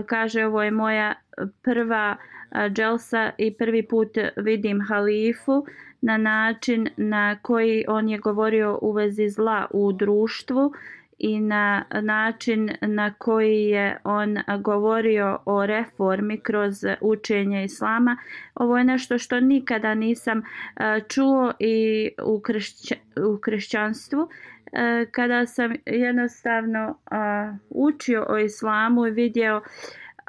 [0.06, 5.66] kaže ovo je moja e, prva e, dželsa i prvi put vidim halifu
[6.00, 10.72] na način na koji on je govorio u vezi zla u društvu
[11.18, 18.16] i na način na koji je on govorio o reformi kroz učenje islama.
[18.54, 24.28] Ovo je nešto što nikada nisam e, čuo i u, kršća, u kršćanstvu
[24.72, 29.62] Eh, kada sam jednostavno uh, učio o islamu i vidio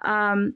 [0.03, 0.53] um,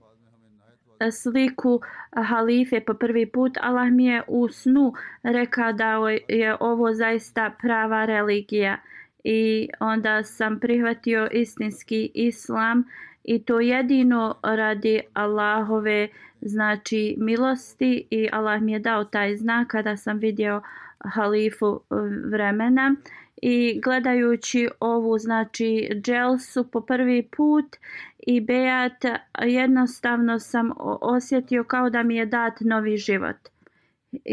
[1.12, 1.82] sliku
[2.16, 5.94] halife po prvi put, Allah mi je u snu rekao da
[6.28, 8.78] je ovo zaista prava religija.
[9.24, 12.84] I onda sam prihvatio istinski islam
[13.24, 16.08] i to jedino radi Allahove
[16.42, 20.62] znači milosti i Allah mi je dao taj znak kada sam vidio
[21.00, 21.96] halifu eh,
[22.30, 22.96] vremena
[23.42, 27.76] i gledajući ovu znači dželsu po prvi put
[28.20, 30.72] i Beat jednostavno sam
[31.02, 33.36] osjetio kao da mi je dat novi život.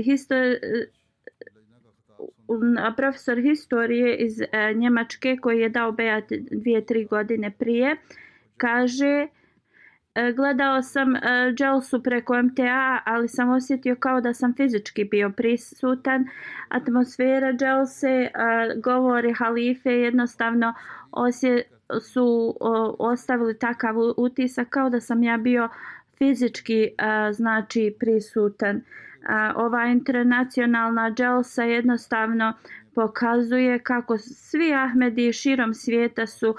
[0.04, 0.34] Histo
[2.96, 7.96] profesor historije iz e, Njemačke koji je dao Beat dvije, tri godine prije
[8.56, 9.28] kaže
[10.14, 11.20] E, gledao sam e,
[11.58, 16.26] Jelsu preko MTA, ali sam osjetio kao da sam fizički bio prisutan.
[16.68, 18.30] Atmosfera Jelse, e,
[18.82, 20.74] govori halife, jednostavno
[21.12, 21.62] osje,
[22.00, 22.56] su
[22.98, 25.68] ostavili takav utisak kao da sam ja bio
[26.18, 26.90] fizički
[27.32, 28.80] znači prisutan.
[29.54, 32.52] Ova internacionalna Jelsa jednostavno
[32.94, 36.54] pokazuje kako svi Ahmedi širom svijeta su uh,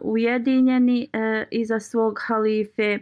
[0.00, 2.98] ujedinjeni uh, iza svog halife.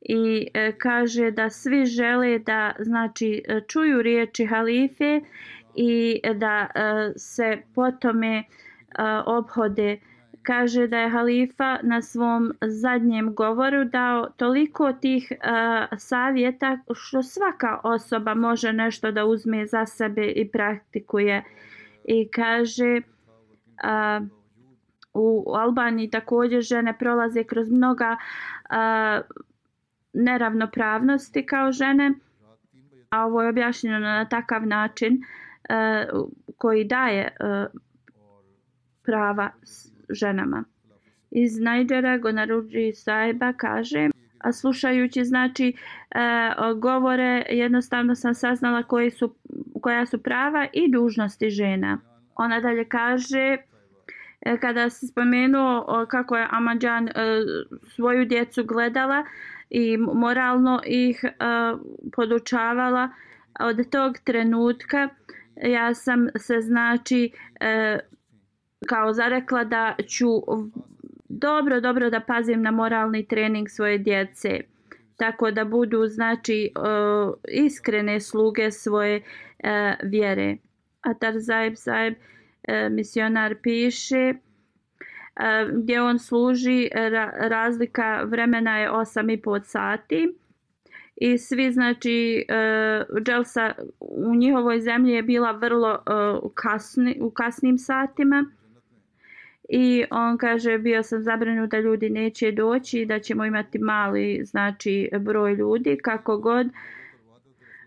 [0.00, 5.20] I uh, kaže da svi žele da znači čuju riječi halife
[5.74, 9.98] i da uh, se potome uh, obhode.
[10.42, 17.80] Kaže da je halifa na svom zadnjem govoru dao toliko tih uh, savjeta što svaka
[17.84, 21.38] osoba može nešto da uzme za sebe i praktikuje.
[21.38, 21.71] uh,
[22.04, 23.00] i kaže
[23.82, 24.20] a,
[25.14, 28.16] u Albaniji također žene prolaze kroz mnoga
[28.70, 29.20] a,
[30.12, 32.12] neravnopravnosti kao žene
[33.10, 35.22] a ovo je objašnjeno na takav način
[35.68, 36.04] a,
[36.58, 37.66] koji daje a,
[39.02, 39.50] prava
[40.08, 40.64] ženama.
[41.30, 44.08] Iz Najdžera Gonaruđi Saiba kaže
[44.42, 45.76] a slušajući znači
[46.10, 46.18] e,
[46.76, 49.34] govore jednostavno sam saznala koji su
[49.82, 51.98] koja su prava i dužnosti žena.
[52.34, 53.56] Ona dalje kaže
[54.40, 57.12] e, kada se spomenuo kako je Amadžan e,
[57.94, 59.24] svoju djecu gledala
[59.70, 61.30] i moralno ih e,
[62.16, 63.08] podučavala
[63.60, 65.08] od tog trenutka
[65.62, 67.30] ja sam se znači
[68.88, 70.28] kao zarekla da ću
[71.28, 74.60] dobro dobro da pazim na moralni trening svoje djece
[75.16, 76.72] tako da budu znači
[77.48, 79.22] iskrene sluge svoje
[79.62, 80.56] e, vjere.
[81.00, 82.14] Atar Zaib Zaib
[82.62, 84.34] e, misionar piše e,
[85.72, 90.34] gdje on služi e, ra, razlika vremena je 8,5 sati
[91.16, 97.78] i svi znači uh, Dželsa u njihovoj zemlji je bila vrlo uh, kasni, u kasnim
[97.78, 98.44] satima
[99.68, 105.10] i on kaže bio sam zabrinut da ljudi neće doći da ćemo imati mali znači
[105.20, 106.66] broj ljudi kako god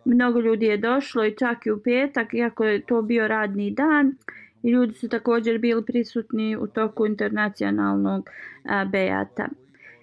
[0.05, 4.15] mnogo ljudi je došlo i čak i u petak iako je to bio radni dan
[4.63, 8.29] i ljudi su također bili prisutni u toku internacionalnog
[8.63, 9.47] a, bejata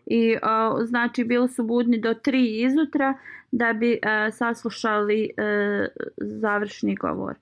[0.06, 3.14] i a, znači bili su budni do tri izutra
[3.52, 5.86] da bi a, saslušali a,
[6.16, 7.34] završni govor.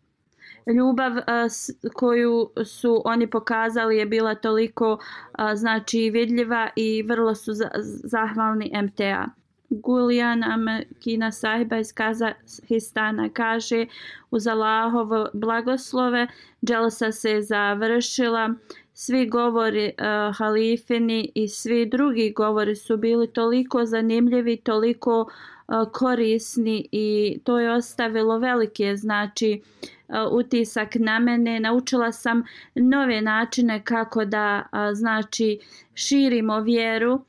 [0.77, 4.99] Ljubav a, s, koju su oni pokazali je bila toliko
[5.33, 7.71] a, znači vidljiva i vrlo su za,
[8.05, 9.40] zahvalni MTA.
[9.71, 13.87] Gulijan Mekina sahiba iz Kazahistana kaže
[14.31, 16.27] uz Allahovo blagoslove
[16.67, 18.55] dželsa se završila
[18.95, 26.89] svi govori uh, halifini i svi drugi govori su bili toliko zanimljivi, toliko uh, korisni
[26.93, 29.61] i to je ostavilo velike znači
[30.09, 31.61] uh, utisak na mene.
[31.61, 32.43] Naučila sam
[32.75, 35.59] nove načine kako da uh, znači
[35.95, 37.21] širimo vjeru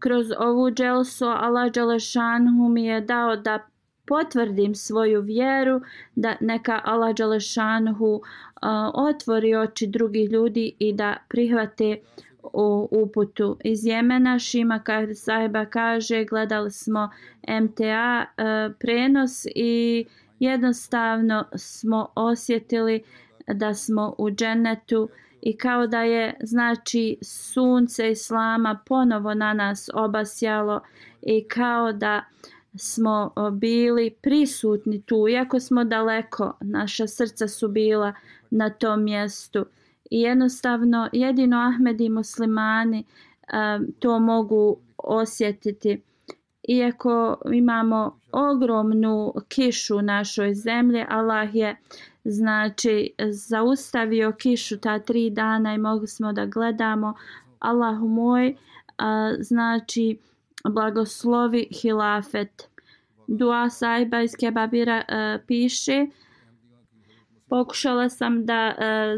[0.00, 1.26] kroz ovu dželsu.
[1.26, 3.58] Allah Đelešanhu mi je dao da
[4.06, 5.80] potvrdim svoju vjeru,
[6.14, 8.22] da neka Allah Đelešanhu uh,
[8.94, 11.96] otvori oči drugih ljudi i da prihvate
[12.42, 14.38] u uputu iz Jemena.
[14.38, 14.80] Šima
[15.14, 17.10] Sajba kaže, gledali smo
[17.62, 20.04] MTA uh, prenos i
[20.38, 23.02] jednostavno smo osjetili
[23.46, 25.08] da smo u dženetu
[25.42, 30.80] i kao da je znači sunce islama ponovo na nas obasjalo
[31.22, 32.24] i kao da
[32.74, 38.12] smo bili prisutni tu iako smo daleko naša srca su bila
[38.50, 39.66] na tom mjestu.
[40.10, 43.04] I jednostavno jedino Ahmed i muslimani
[43.52, 46.02] um, to mogu osjetiti.
[46.68, 51.76] Iako imamo ogromnu kišu u našoj zemlji Allah je
[52.24, 57.14] znači zaustavio kišu ta tri dana i mogli smo da gledamo.
[57.58, 58.56] Allahu moj
[58.98, 60.18] a, znači
[60.64, 62.68] blagoslovi hilafet.
[63.26, 66.06] Dua sajba iz kebabira a, piše
[67.48, 69.16] pokušala sam da a,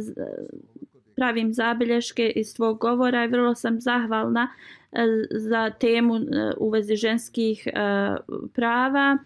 [1.16, 4.48] pravim zabilješke iz tvog govora i vrlo sam zahvalna
[4.92, 4.96] a,
[5.30, 8.16] za temu a, u vezi ženskih a,
[8.54, 9.18] prava.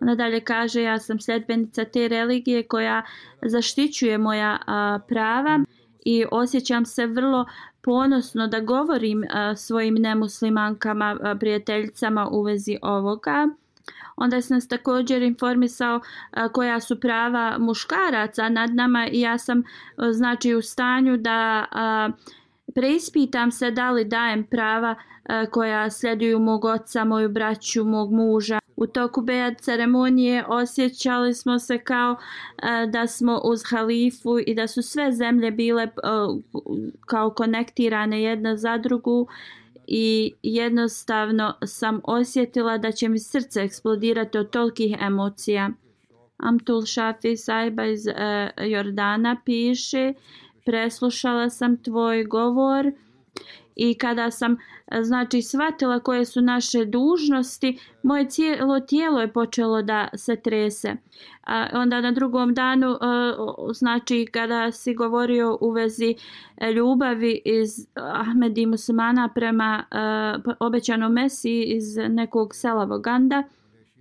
[0.00, 3.02] Ona dalje kaže ja sam sljedbenica te religije koja
[3.42, 5.60] zaštićuje moja a, prava
[6.04, 7.46] i osjećam se vrlo
[7.82, 13.48] ponosno da govorim a, svojim nemuslimankama, a, prijateljicama u vezi ovoga.
[14.16, 19.62] Onda sam nas također informisao a, koja su prava muškaraca nad nama i ja sam
[19.96, 22.10] a, znači u stanju da a,
[22.74, 28.63] preispitam se da li dajem prava a, koja sljeduju mog oca, moju braću, mog muža.
[28.76, 32.16] U toku bejat ceremonije osjećali smo se kao
[32.62, 35.90] e, da smo uz halifu i da su sve zemlje bile e,
[37.06, 39.26] kao konektirane jedna za drugu
[39.86, 45.70] i jednostavno sam osjetila da će mi srce eksplodirati od tolikih emocija.
[46.36, 50.12] Amtul Shafi Saiba iz e, Jordana piše
[50.64, 52.92] preslušala sam tvoj govor
[53.76, 59.82] i kada sam e, znači shvatila koje su naše dužnosti moje cijelo tijelo je počelo
[59.82, 60.96] da se trese.
[61.46, 62.96] A onda na drugom danu e,
[63.74, 66.14] znači kada si govorio u vezi
[66.56, 69.84] e, ljubavi iz Ahmedi muslimana prema
[70.60, 73.42] obećanom Mesiji iz nekog sela Voganda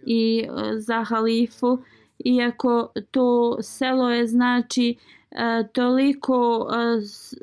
[0.06, 0.48] i
[0.78, 1.78] za halifu
[2.26, 4.96] iako to selo je znači
[5.36, 7.02] e, toliko e,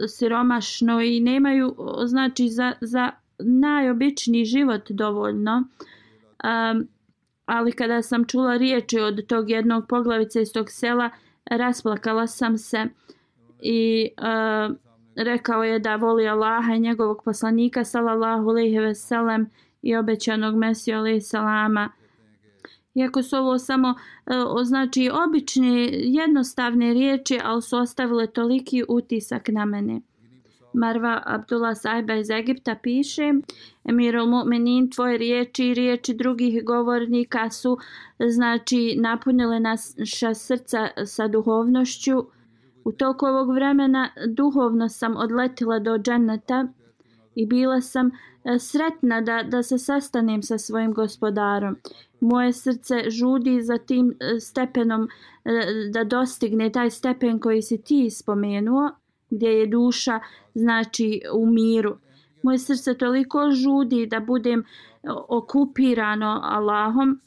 [0.08, 5.64] siromašno i nemaju znači za, za najobičniji život dovoljno.
[6.44, 6.74] E,
[7.46, 11.10] ali kada sam čula riječi od tog jednog poglavice iz tog sela
[11.50, 12.86] rasplakala sam se
[13.62, 19.50] i e, rekao je da voli Allaha i njegovog poslanika sallallahu alejhi ve sellem
[19.82, 21.90] i obećanog Mesija alejhi salama.
[23.00, 23.94] Iako su ovo samo e,
[24.64, 30.00] znači obične jednostavne riječi, ali su ostavile toliki utisak na mene.
[30.72, 33.32] Marva Abdullah Saiba iz Egipta piše
[33.84, 37.78] Emirul Mu'minin, tvoje riječi i riječi drugih govornika su
[38.18, 42.24] znači napunile naša srca sa duhovnošću.
[42.84, 46.66] U toku ovog vremena duhovno sam odletila do dženeta
[47.34, 48.06] i bila sam
[48.44, 51.76] e, sretna da, da se sastanem sa svojim gospodarom.
[52.20, 55.08] Moje srce žudi za tim e, stepenom e,
[55.92, 58.90] da dostigne taj stepen koji si ti spomenuo,
[59.30, 60.20] gdje je duša
[60.54, 61.96] znači u miru.
[62.42, 64.64] Moje srce toliko žudi da budem e,
[65.28, 67.20] okupirano Allahom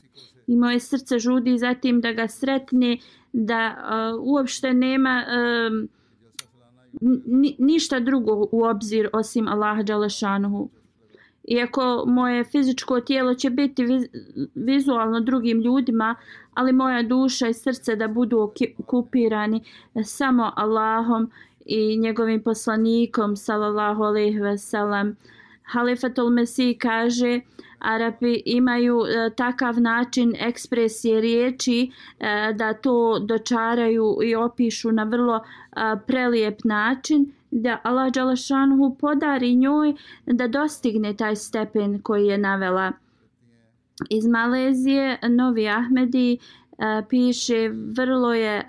[0.48, 2.98] i moje srce žudi zatim da ga sretne
[3.34, 5.90] da uh, uopšte nema uh,
[7.26, 10.70] ni, ništa drugo u obzir osim Allaha Đalešanuhu.
[11.44, 13.86] Iako moje fizičko tijelo će biti
[14.56, 16.16] vizualno drugim ljudima,
[16.54, 19.64] ali moja duša i srce da budu okupirani
[20.04, 21.32] samo Allahom
[21.66, 25.18] i njegovim poslanikom sallallahu alejhi ve sellem.
[25.64, 27.42] Halifatul Mesih kaže
[27.80, 35.36] Arapi imaju e, takav način ekspresije riječi e, da to dočaraju i opišu na vrlo
[35.36, 35.42] e,
[36.08, 39.94] prelijep način da Allah Đalašanhu podari njoj
[40.26, 42.92] da dostigne taj stepen koji je navela.
[44.10, 46.38] Iz Malezije Novi Ahmedi e,
[47.10, 48.64] piše vrlo je e,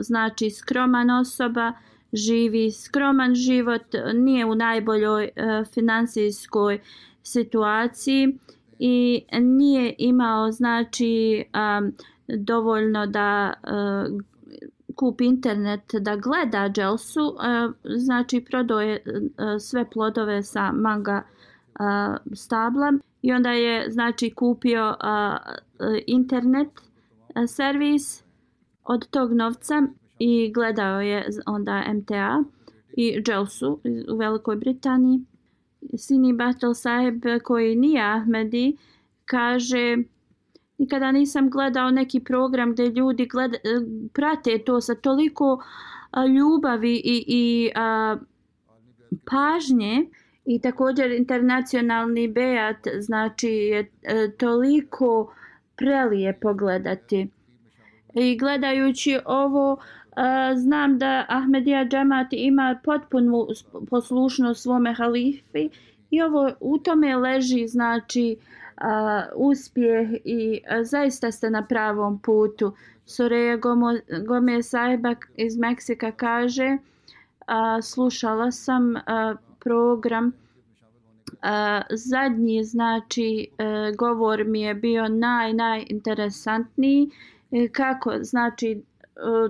[0.00, 1.72] znači skroman osoba
[2.12, 3.82] živi skroman život,
[4.14, 5.30] nije u najboljoj e,
[5.74, 6.80] financijskoj
[7.22, 8.38] situaciji
[8.78, 11.44] i nije imao znači
[11.80, 11.92] um,
[12.28, 14.22] dovoljno da uh,
[14.96, 17.68] kupi internet da gleda Jelsu, e,
[17.98, 21.82] znači prodoje je e, sve plodove sa manga e,
[22.34, 22.92] stabla
[23.22, 24.94] i onda je znači kupio
[26.06, 26.68] internet
[27.48, 28.24] servis
[28.84, 29.82] od tog novca
[30.18, 32.44] i gledao je onda MTA
[32.96, 35.20] i Jelsu u Velikoj Britaniji.
[35.96, 38.76] Sini Batel Saheb koji nije Ahmedi
[39.24, 39.96] kaže
[40.78, 43.60] nikada nisam gledao neki program gdje ljudi gleda, e,
[44.12, 45.64] prate to sa toliko
[46.36, 48.16] ljubavi i, i a,
[49.30, 50.06] pažnje.
[50.44, 55.34] I također internacionalni bejat znači je e, toliko
[55.76, 57.28] prelije pogledati
[58.14, 59.78] i gledajući ovo
[60.56, 63.46] znam da Ahmedija Džemat ima potpunu
[63.90, 65.68] poslušnost svome halifi
[66.10, 68.36] i ovo u tome leži znači
[68.76, 72.72] a, uspjeh i a, zaista ste na pravom putu.
[73.06, 73.56] Soreja
[74.26, 76.78] Gomez Saiba iz Meksika kaže
[77.46, 80.32] a, slušala sam a, program
[81.42, 87.10] a, zadnji znači a, govor mi je bio naj najinteresantniji
[87.52, 88.80] e, kako znači e,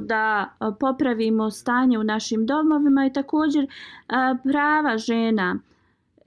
[0.01, 0.51] da
[0.81, 3.67] popravimo stanje u našim domovima i također
[4.43, 5.59] prava žena.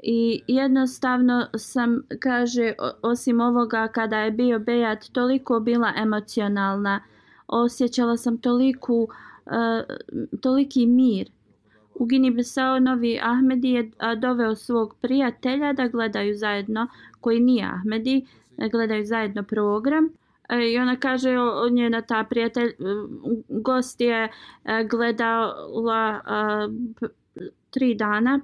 [0.03, 7.03] I jednostavno sam, kaže, osim ovoga kada je bio Bejat toliko bila emocionalna,
[7.47, 9.07] osjećala sam toliku,
[9.45, 9.83] e,
[10.41, 11.29] toliki mir.
[11.95, 16.87] U Gini Bisao Novi Ahmedi je doveo svog prijatelja da gledaju zajedno,
[17.21, 18.25] koji nije Ahmedi,
[18.71, 20.09] gledaju zajedno program.
[20.49, 21.29] E, I ona kaže,
[21.71, 22.73] njena ta prijatelj,
[23.49, 24.29] gost je e,
[24.89, 26.21] gledala gledala
[27.69, 28.39] tri dana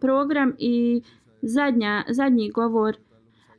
[0.00, 1.02] program i
[1.42, 2.96] zadnja, zadnji govor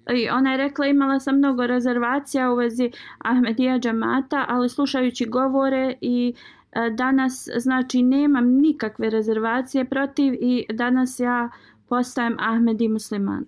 [0.10, 5.98] I ona je rekla imala sam mnogo rezervacija u vezi Ahmedija Džamata, ali slušajući govore
[6.02, 6.34] i
[6.72, 11.50] e, danas znači nemam nikakve rezervacije protiv i danas ja
[11.90, 13.46] postajem Ahmedi musliman.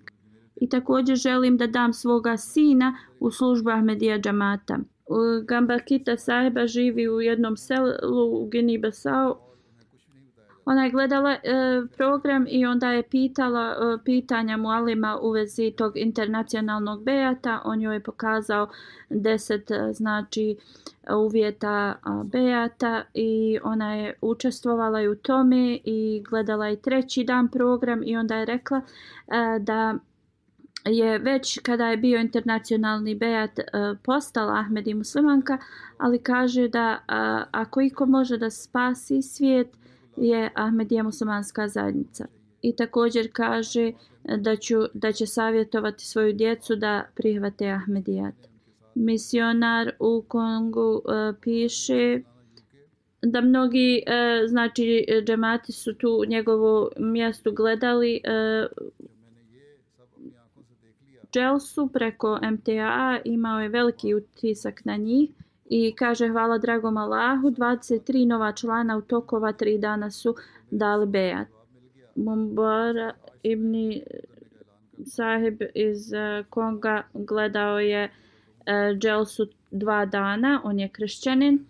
[0.60, 4.78] i također želim da dam svoga sina u službu Ahmedija Džamata.
[5.48, 9.43] Gambakita sahiba živi u jednom selu u Gini Basao.
[10.66, 11.38] Ona je gledala e,
[11.96, 17.60] program i onda je pitala e, pitanja mualima u vezi tog internacionalnog bejata.
[17.64, 18.68] On joj je pokazao
[19.10, 20.56] deset e, znači
[21.16, 21.94] uvjeta
[22.24, 28.16] bejata i ona je učestvovala i u tome i gledala i treći dan program i
[28.16, 28.80] onda je rekla
[29.28, 29.94] e, da
[30.84, 33.64] je već kada je bio internacionalni bejat e,
[34.02, 35.58] postala Ahmed i muslimanka,
[35.98, 36.98] ali kaže da
[37.50, 39.68] ako iko može da spasi svijet
[40.16, 42.26] je Ahmedija muslimanska zajednica.
[42.62, 43.92] I također kaže
[44.38, 48.34] da, ću, da će savjetovati svoju djecu da prihvate Ahmedijat.
[48.94, 51.02] Misionar u Kongu uh,
[51.40, 52.20] piše
[53.26, 58.66] da mnogi e, znači džemati su tu njegovo mjesto gledali e,
[61.34, 65.30] Jelsu preko MTA imao je veliki utisak na njih
[65.66, 70.34] i kaže hvala dragom Allahu 23 nova člana u tokova tri dana su
[70.70, 71.48] dali bejat.
[72.16, 73.12] Mumbara
[73.42, 73.74] ibn
[75.06, 78.10] Sahib iz eh, Konga gledao je
[79.02, 81.64] Jelsu eh, dva dana, on je kršćanin.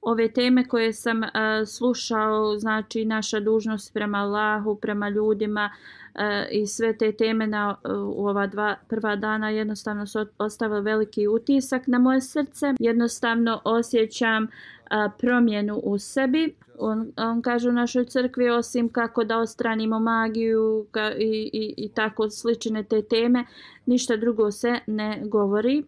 [0.00, 1.28] Ove teme koje sam uh,
[1.66, 5.70] slušao, znači naša dužnost prema Allahu, prema ljudima,
[6.14, 10.82] E, i sve te teme na, e, u ova dva prva dana jednostavno su ostavili
[10.82, 12.74] veliki utisak na moje srce.
[12.78, 14.48] Jednostavno osjećam
[14.90, 16.54] a, promjenu u sebi.
[16.78, 21.88] On, on kaže u našoj crkvi osim kako da ostranimo magiju ka, i, i, i
[21.88, 23.44] tako slične te teme,
[23.86, 25.84] ništa drugo se ne govori.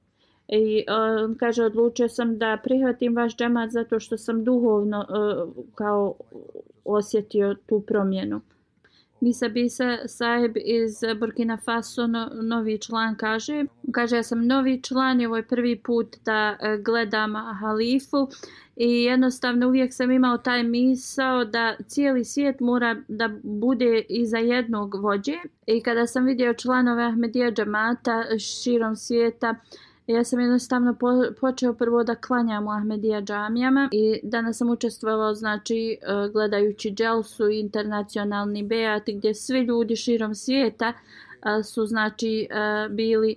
[0.49, 6.15] I on kaže odlučio sam da prihvatim vaš džemat zato što sam duhovno uh, kao
[6.85, 8.41] osjetio tu promjenu.
[9.21, 15.21] Misa Bisa Saib iz Burkina Faso, no, novi član, kaže kaže ja sam novi član
[15.21, 18.29] i ovo je prvi put da e, gledam halifu
[18.77, 24.95] i jednostavno uvijek sam imao taj misao da cijeli svijet mora da bude iza jednog
[24.95, 25.35] vođe.
[25.67, 29.55] I kada sam vidio članove Ahmedija džamata širom svijeta
[30.07, 31.09] Ja sam jednostavno po,
[31.41, 37.49] počeo prvo da klanjam u Ahmedija džamijama i danas sam učestvovao znači e, gledajući Dželsu
[37.49, 43.37] internacionalni bejat gdje svi ljudi širom svijeta e, su znači e, bili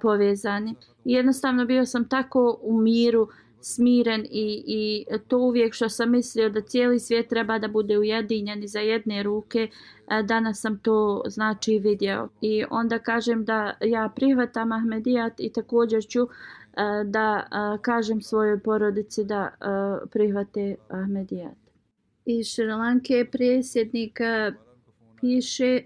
[0.00, 0.74] povezani.
[1.04, 3.28] I jednostavno bio sam tako u miru
[3.64, 8.68] smiren i, i to uvijek što sam mislio da cijeli svijet treba da bude ujedinjen
[8.68, 12.28] za jedne ruke, e, danas sam to znači vidio.
[12.40, 16.26] I onda kažem da ja prihvatam Ahmedijat i također ću e,
[17.04, 19.50] da e, kažem svojoj porodici da
[20.10, 21.56] prihvate Ahmedijat.
[22.24, 24.20] Iz Šrilanke prijesjednik
[25.20, 25.82] piše,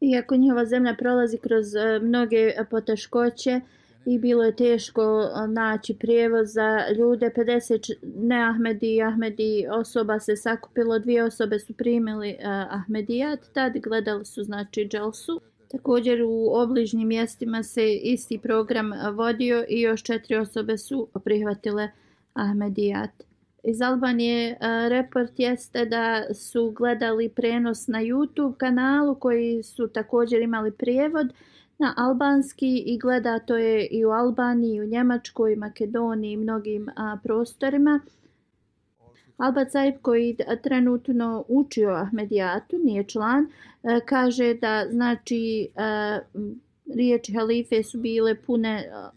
[0.00, 1.66] iako njihova zemlja prolazi kroz
[2.02, 3.60] mnoge poteškoće,
[4.06, 7.30] i bilo je teško naći prijevoz za ljude.
[7.36, 13.72] 50 ne Ahmedi i Ahmedi osoba se sakupilo, dvije osobe su primili uh, Ahmedijat, tad
[13.78, 15.40] gledali su znači Dželsu.
[15.68, 21.88] Također u obližnjim mjestima se isti program vodio i još četiri osobe su prihvatile
[22.34, 23.10] Ahmedijat.
[23.64, 24.56] Iz Albanije
[24.88, 31.32] report jeste da su gledali prenos na YouTube kanalu koji su također imali prijevod
[31.82, 36.88] na albanski i gleda to je i u Albaniji, i u Njemačkoj, Makedoniji i mnogim
[36.96, 38.00] a, prostorima.
[39.36, 43.46] Alba Caib koji e, trenutno učio Ahmedijatu, nije član,
[43.82, 46.20] a, kaže da znači e, a,
[46.94, 49.10] riječi halife su bile pune a,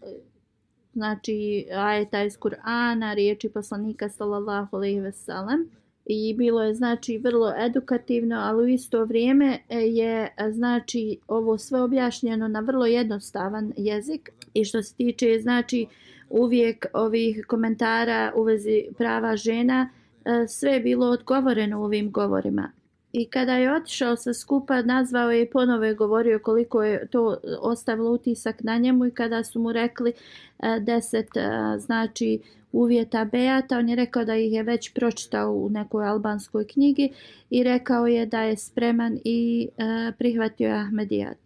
[0.92, 5.70] znači ajeta iz Kur'ana, riječi poslanika sallallahu alejhi ve sellem
[6.06, 11.58] i bilo je znači vrlo edukativno, ali u isto vrijeme e, je e, znači ovo
[11.58, 15.86] sve objašnjeno na vrlo jednostavan jezik i što se tiče znači
[16.30, 19.90] uvijek ovih komentara u vezi prava žena
[20.24, 22.72] e, sve je bilo odgovoreno u ovim govorima.
[23.12, 28.10] I kada je otišao sa skupa, nazvao je i ponove govorio koliko je to ostavilo
[28.10, 31.48] utisak na njemu i kada su mu rekli e, deset e,
[31.78, 32.40] znači
[32.72, 37.12] uvjeta Beata, on je rekao da ih je već pročitao u nekoj albanskoj knjigi
[37.50, 41.38] i rekao je da je spreman i e, prihvatio Ahmedijat.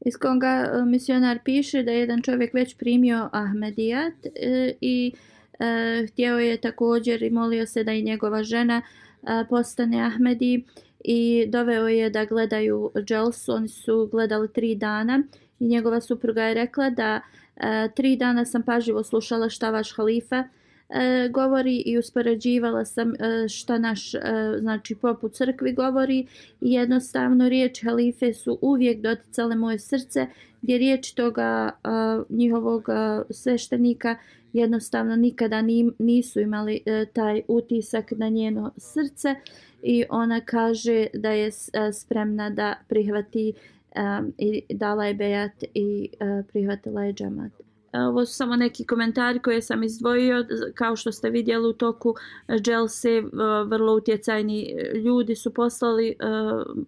[0.00, 5.12] Iz koga e, misionar piše da je jedan čovjek već primio Ahmedijat e, i
[5.58, 8.82] e, htio je također i molio se da i njegova žena
[9.22, 10.64] e, postane Ahmedi
[11.04, 15.22] i doveo je da gledaju Dželsu, oni su gledali tri dana
[15.60, 17.20] i njegova supruga je rekla da
[17.56, 20.44] e, tri dana sam pažljivo slušala šta vaš halifa
[20.88, 24.20] e, govori i uspoređivala sam e, šta naš e,
[24.58, 26.26] znači pop u crkvi govori
[26.60, 30.26] i jednostavno riječ halife su uvijek doticale moje srce
[30.62, 31.88] gdje riječ toga e,
[32.28, 34.16] njihovog e, sveštenika
[34.52, 39.34] jednostavno nikada ni, nisu imali e, taj utisak na njeno srce
[39.82, 43.52] i ona kaže da je e, spremna da prihvati
[43.94, 44.00] e,
[44.38, 47.52] i dala je bejat i e, prihvatila je džamat.
[47.92, 50.44] E, ovo su samo neki komentari koje sam izdvojio.
[50.74, 52.14] Kao što ste vidjeli u toku
[52.60, 53.22] Dželse, e,
[53.66, 56.14] vrlo utjecajni ljudi su poslali e,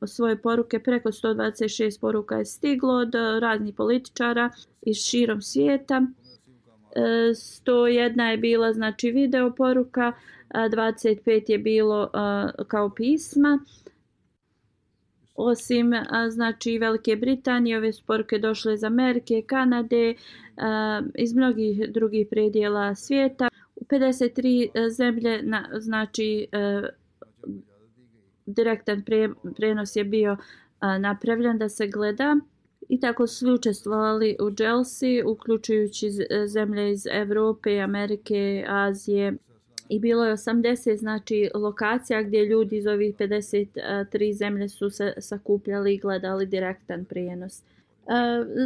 [0.06, 0.78] svoje poruke.
[0.78, 4.50] Preko 126 poruka je stiglo od raznih političara
[4.82, 6.06] iz širom svijeta.
[6.96, 10.12] 101 je bila znači video poruka,
[10.50, 12.10] 25 je bilo
[12.68, 13.58] kao pisma.
[15.34, 15.92] Osim
[16.30, 20.14] znači Velike Britanije, ove sporke došle iz Amerike, Kanade,
[21.14, 23.48] iz mnogih drugih predijela svijeta.
[23.76, 26.82] U 53 e, zemlje na, znači e,
[28.46, 29.02] direktan
[29.56, 30.36] prenos je bio
[30.98, 32.36] napravljen da se gleda.
[32.88, 36.10] I tako su svi učestvovali u Jelsi, uključujući
[36.46, 39.34] zemlje iz Evrope, Amerike, Azije.
[39.88, 45.14] I bilo je 80 znači, lokacija gdje ljudi iz ovih 53 e, zemlje su se
[45.18, 47.60] sakupljali i gledali direktan prijenos.
[47.60, 47.64] E,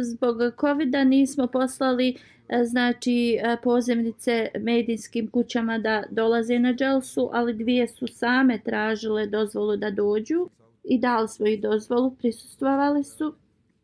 [0.01, 2.15] zbog covid nismo poslali
[2.49, 9.77] e, znači pozemnice medijskim kućama da dolaze na Jelsu, ali dvije su same tražile dozvolu
[9.77, 10.49] da dođu
[10.83, 13.33] i dali svoju dozvolu, prisustvovali su.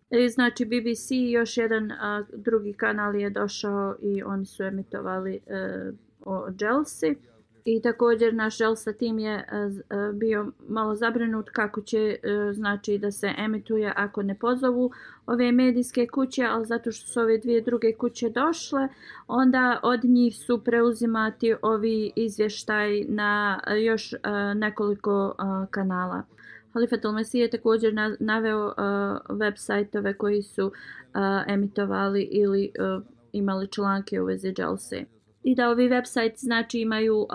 [0.09, 5.39] E, znači BBC i još jedan a, drugi kanal je došao i oni su emitovali
[5.47, 5.91] e,
[6.25, 7.15] o Jelsi.
[7.65, 9.43] I također naš Jelsa tim je e,
[9.89, 12.17] e, bio malo zabrinut kako će e,
[12.53, 14.91] znači da se emituje ako ne pozovu
[15.25, 18.87] ove medijske kuće, ali zato što su ove dvije druge kuće došle,
[19.27, 24.13] onda od njih su preuzimati ovi izvještaj na e, još
[24.55, 25.35] nekoliko
[25.71, 26.23] kanala.
[26.76, 30.73] Halifat al-Masih je također naveo uh, web sajtove koji su uh,
[31.47, 35.05] emitovali ili uh, imali članke u vezi Jelse
[35.43, 37.28] i da ovi website znači imaju uh,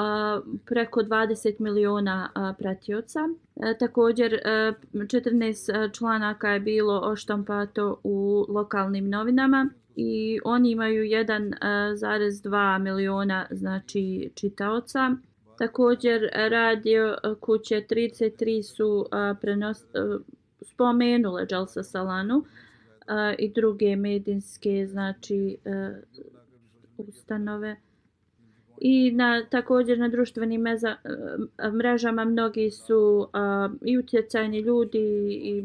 [0.66, 3.20] preko 20 miliona uh, pratioca.
[3.56, 12.78] E, također a, 14 članaka je bilo oštampato u lokalnim novinama i oni imaju 1,2
[12.78, 15.16] miliona znači čitaoca.
[15.60, 20.18] Također radio e, kuće 33 su a, prenos, a,
[20.60, 22.44] spomenule Jalsa Salanu
[23.06, 25.92] a, i druge medijske znači a,
[26.96, 27.76] ustanove
[28.78, 30.96] i na također na društvenim meza,
[31.72, 35.64] mrežama mnogi su a, i utjecajni ljudi i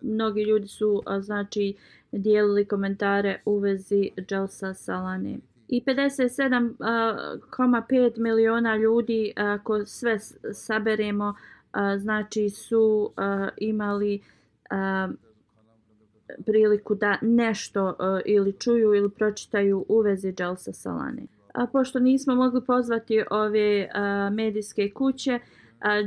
[0.00, 1.74] mnogi ljudi su a, znači
[2.12, 5.38] dijelili komentare u vezi Jelsa Salane.
[5.72, 10.18] I 57,5 miliona ljudi ako sve
[10.52, 11.34] saberemo
[11.98, 13.12] znači su
[13.56, 14.20] imali
[16.46, 22.64] priliku da nešto ili čuju ili pročitaju u vezi Jelsa Salane a, pošto nismo mogli
[22.64, 23.88] pozvati ove
[24.32, 25.38] medijske kuće,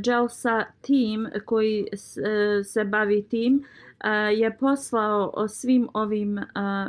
[0.05, 1.97] Jelsa Team koji e,
[2.63, 3.63] se bavi tim
[4.37, 6.39] je poslao svim ovim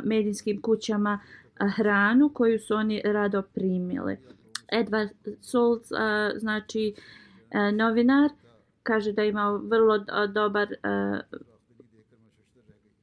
[0.03, 1.19] medijskim kućama
[1.75, 4.17] hranu koju su oni rado primili.
[4.73, 6.93] Edward Solz, a, znači
[7.51, 8.29] a, novinar,
[8.83, 9.97] kaže da ima vrlo
[10.33, 11.19] dobar a,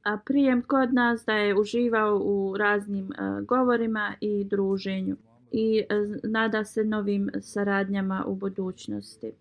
[0.03, 5.15] a prijem kod nas, da je uživao u raznim a, govorima i druženju
[5.51, 5.83] i
[6.23, 9.31] nada se novim saradnjama u budućnosti.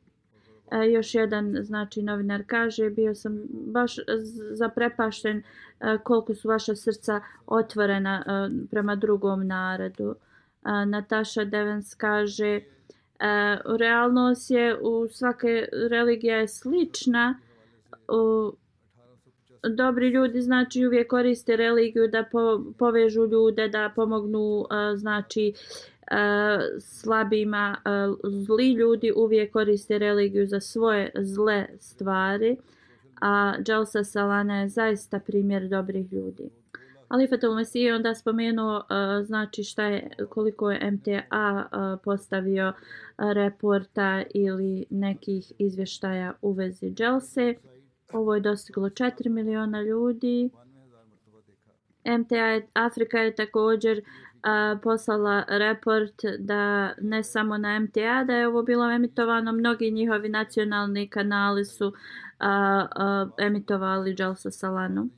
[0.75, 3.97] E, još jedan znači novinar kaže bio sam baš
[4.51, 5.43] zaprepašten e,
[6.05, 8.31] koliko su vaša srca otvorena e,
[8.71, 10.15] prema drugom narodu.
[10.87, 12.61] Nataša Devens kaže
[13.79, 17.39] realnost je u svake religija je slična
[18.09, 18.53] u,
[19.69, 24.67] dobri ljudi znači uvijek koriste religiju da po, povežu ljude, da pomognu
[24.97, 25.53] znači
[26.81, 27.77] slabima,
[28.47, 32.57] zli ljudi uvijek koriste religiju za svoje zle stvari,
[33.21, 36.51] a Jalsa Salana je zaista primjer dobrih ljudi.
[37.09, 42.69] Ali Fatul Mesih je onda spomenuo uh, znači šta je, koliko je MTA uh, postavio
[42.69, 47.55] uh, reporta ili nekih izvještaja u vezi Dželse.
[48.13, 50.51] Ovo je dostiglo 4 miliona ljudi.
[52.19, 54.05] MTA je, Afrika je također uh,
[54.45, 60.29] a, poslala report da ne samo na MTA da je ovo bilo emitovano, mnogi njihovi
[60.29, 61.93] nacionalni kanali su
[62.39, 65.09] a, a, emitovali Jalsa Salanu,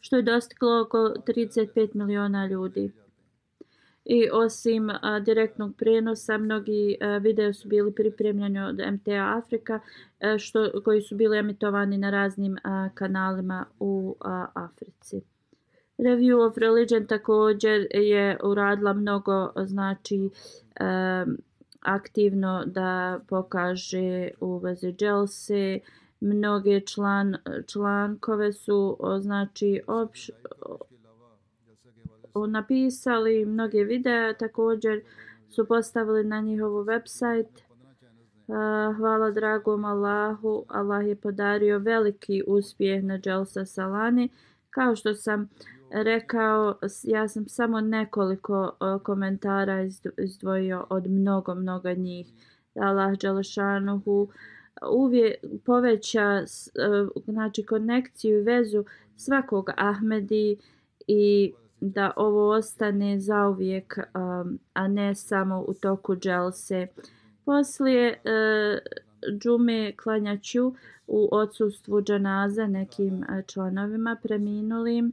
[0.00, 2.92] što je dostiglo oko 35 miliona ljudi.
[4.04, 9.80] I osim a, direktnog prenosa, mnogi a, video su bili pripremljeni od MTA Afrika,
[10.20, 15.35] a, što, koji su bili emitovani na raznim a, kanalima u a, Africi.
[15.98, 21.38] Review of Religion također je uradila mnogo znači um,
[21.80, 25.78] aktivno da pokaže u vezi Jelse.
[26.20, 27.36] Mnoge član,
[27.66, 30.30] člankove su znači opš,
[32.48, 35.02] napisali mnoge videa također
[35.48, 37.62] su postavili na njihovu website.
[38.46, 44.28] Uh, hvala dragom Allahu Allah je podario veliki uspjeh na Jelsa Salani.
[44.70, 45.48] Kao što sam uh,
[45.90, 48.70] rekao, ja sam samo nekoliko
[49.02, 52.26] komentara izdvojio od mnogo, mnogo njih.
[52.80, 54.28] Allah Đalešanuhu
[54.90, 58.84] uvijek uh, poveća uh, znači, konekciju i vezu
[59.16, 60.56] svakog Ahmedi
[61.06, 66.86] i da ovo ostane zauvijek, um, a ne samo u toku dželse.
[67.44, 68.78] Poslije uh,
[69.38, 70.72] džume klanjaću
[71.06, 75.12] u odsustvu džanaza nekim članovima preminulim.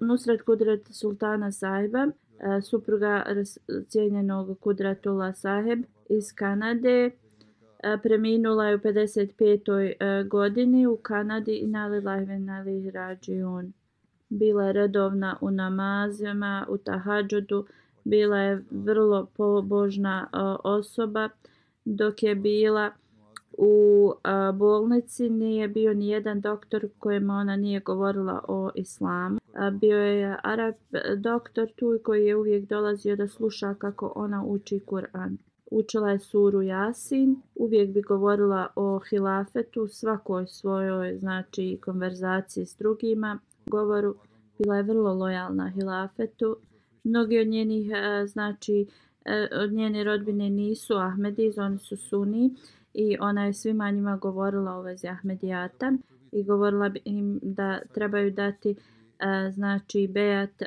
[0.00, 3.24] Nusret Kudret Sultana Sahiba, e, supruga
[3.88, 7.12] cijenjenog Kudratula Saheb iz Kanade, e,
[8.02, 9.96] preminula je u 55.
[10.00, 13.72] E, godini u Kanadi i nali lajve nali rađion.
[14.28, 17.66] Bila je redovna u namazima, u tahadžudu,
[18.04, 20.28] bila je vrlo pobožna
[20.64, 21.28] osoba,
[21.84, 22.90] dok je bila
[23.58, 29.38] u a, bolnici nije bio ni jedan doktor kojem ona nije govorila o islamu.
[29.54, 30.74] A, bio je Arab
[31.16, 35.36] doktor tu koji je uvijek dolazio da sluša kako ona uči Kur'an.
[35.70, 43.38] Učila je suru Jasin, uvijek bi govorila o hilafetu, svakoj svojoj znači konverzaciji s drugima,
[43.66, 44.14] govoru.
[44.58, 46.56] Bila je vrlo lojalna hilafetu.
[47.04, 48.86] Mnogi od njenih, e, znači,
[49.24, 52.54] e, od njene rodbine nisu Ahmediz, oni su Suni
[52.94, 55.92] i ona je svima njima govorila o vezi Ahmedijata
[56.32, 60.66] i govorila im da trebaju dati e, znači bejat e,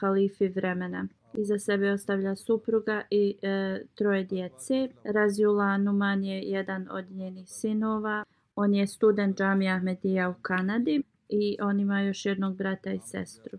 [0.00, 1.08] halifi vremena.
[1.34, 4.88] Iza sebe ostavlja supruga i e, troje djece.
[5.04, 8.24] Razjula Numan je jedan od njenih sinova.
[8.56, 13.58] On je student džamija Ahmedija u Kanadi i on ima još jednog brata i sestru.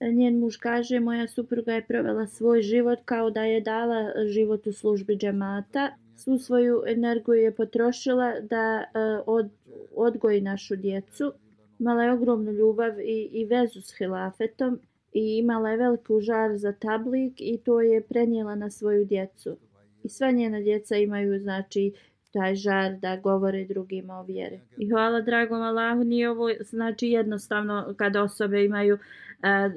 [0.00, 4.66] E, njen muž kaže, moja supruga je provela svoj život kao da je dala život
[4.66, 5.90] u službi džemata.
[6.18, 8.84] Svu svoju energiju je potrošila da e,
[9.26, 9.50] od,
[9.94, 11.32] odgoji našu djecu.
[11.78, 14.80] Imala je ogromnu ljubav i, i vezu s hilafetom
[15.12, 19.56] i imala je veliku žar za tablik i to je prenijela na svoju djecu.
[20.04, 21.92] I sva njena djeca imaju znači
[22.32, 24.60] taj žar da govore drugima o vjeri.
[24.78, 29.70] I hvala dragom Allahu, nije ovo znači jednostavno kada osobe imaju e,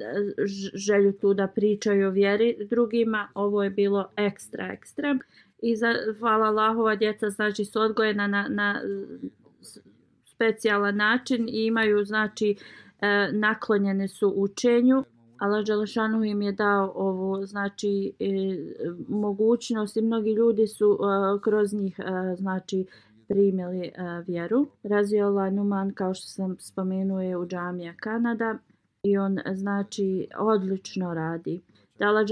[0.74, 5.18] želju tu da pričaju o vjeri drugima, ovo je bilo ekstra ekstra.
[5.62, 8.80] I za, hvala Allahova djeca znači su odgojena na, na
[10.24, 12.56] specijalan način i imaju znači
[13.00, 15.04] e, naklonjene su učenju
[15.42, 18.26] Allah Đelešanu im je dao ovo, znači, e,
[19.08, 22.86] mogućnost i mnogi ljudi su e, kroz njih, e, znači,
[23.28, 23.92] primili e,
[24.26, 24.66] vjeru.
[24.82, 28.58] Raziola Numan, kao što sam spomenuje, u džamija Kanada
[29.02, 31.62] i on, e, znači, odlično radi.
[31.98, 32.26] Da Allah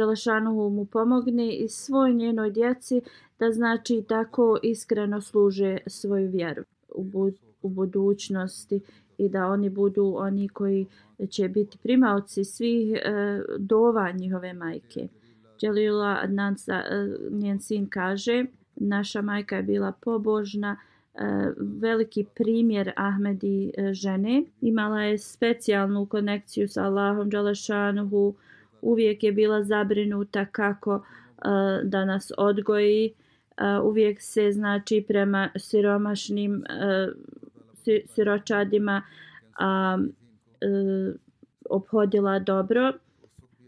[0.72, 3.02] mu pomogne i svoj njenoj djeci
[3.38, 7.30] da, znači, tako iskreno služe svoju vjeru u, bu
[7.62, 8.80] u budućnosti
[9.18, 10.86] i da oni budu oni koji
[11.30, 13.00] će biti primaoci svih e,
[13.58, 15.08] dova njihove majke.
[15.60, 18.44] Dželila Adnansa, e, njen sin kaže,
[18.76, 20.76] naša majka je bila pobožna,
[21.14, 24.44] e, veliki primjer Ahmedi e, žene.
[24.60, 28.34] Imala je specijalnu konekciju sa Allahom Đalešanuhu,
[28.82, 33.12] uvijek je bila zabrinuta kako eh, da nas odgoji,
[33.56, 37.08] eh, uvijek se znači prema siromašnim eh,
[38.06, 39.02] siročadima
[39.58, 39.98] a,
[40.60, 40.66] e,
[41.70, 42.92] obhodila dobro.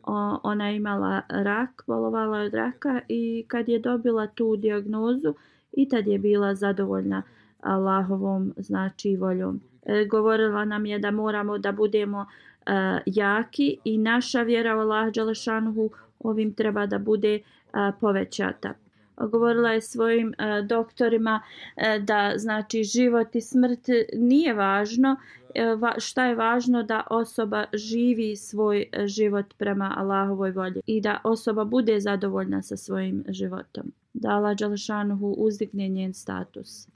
[0.03, 5.35] O, ona je imala rak, bolovala od raka i kad je dobila tu diagnozu
[5.73, 7.23] i tad je bila zadovoljna
[7.61, 9.61] Allahovom znači voljom.
[9.83, 12.27] E, govorila nam je da moramo da budemo
[12.67, 18.75] uh, jaki i naša vjera u Allah Đalešanuhu ovim treba da bude uh, povećata.
[19.17, 21.43] Govorila je svojim e, doktorima
[21.77, 23.87] e, da znači život i smrt
[24.17, 25.17] nije važno
[25.55, 31.21] e, va, šta je važno da osoba živi svoj život prema Allahovoj volji i da
[31.25, 33.93] osoba bude zadovoljna sa svojim životom.
[34.15, 36.89] Da Allah Đalešanuhu uzdigne njen status.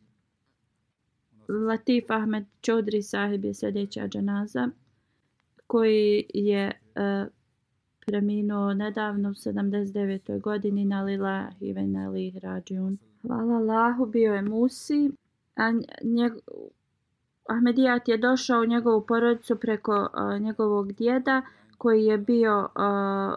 [1.49, 4.69] Latif Ahmed Čodri sahib je sljedeća džanaza
[5.67, 7.33] koji je uh,
[8.07, 10.41] preminuo nedavno u 79.
[10.41, 12.99] godini na Lila Hiveneli Rađun.
[13.23, 15.11] Hvala Allahu, bio je Musi.
[15.57, 16.33] A njeg...
[17.49, 21.43] Ahmedijat je došao u njegovu porodicu preko uh, njegovog djeda
[21.79, 23.35] koji je bio uh,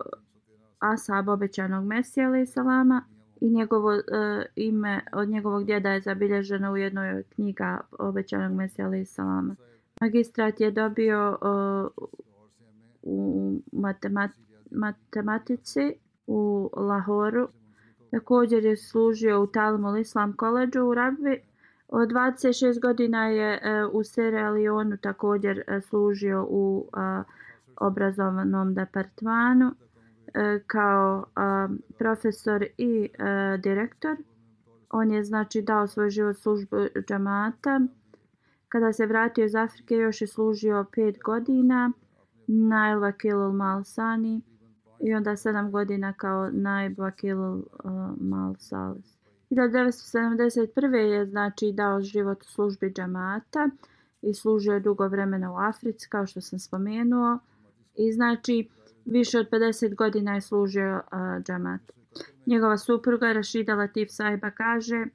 [0.79, 3.03] Asab obećanog Mesija salama
[3.41, 4.01] i njegovo uh,
[4.55, 9.55] ime od njegovog djeda je zabilježeno u jednoj knjiga obećanog Mesija ali salama.
[9.99, 12.07] Magistrat je dobio uh,
[13.01, 15.93] u matematiku matematici
[16.27, 17.47] u Lahoru.
[18.11, 21.41] Također je služio u Talmul Islam koleđu u Rabbi.
[21.87, 27.25] Od 26 godina je uh, u Sierra Leone također uh, služio u uh,
[27.77, 29.73] obrazovanom departmanu uh,
[30.67, 34.17] kao um, profesor i uh, direktor.
[34.89, 36.77] On je znači dao svoj život službu
[37.07, 37.81] džamata.
[38.69, 41.91] Kada se vratio iz Afrike još je služio 5 godina.
[42.47, 44.41] Nail Vakil Malsani
[44.99, 47.63] i onda sedam godina kao naib vakil uh,
[48.17, 49.19] Malsalis.
[49.51, 50.95] 1971.
[50.95, 53.69] je znači dao život u službi džamata
[54.21, 57.39] i služio je dugo vremena u Africi kao što sam spomenuo
[57.95, 58.69] i znači
[59.05, 61.81] više od 50 godina je služio uh, džamat.
[62.45, 65.05] Njegova supruga Rašida Latif Saiba kaže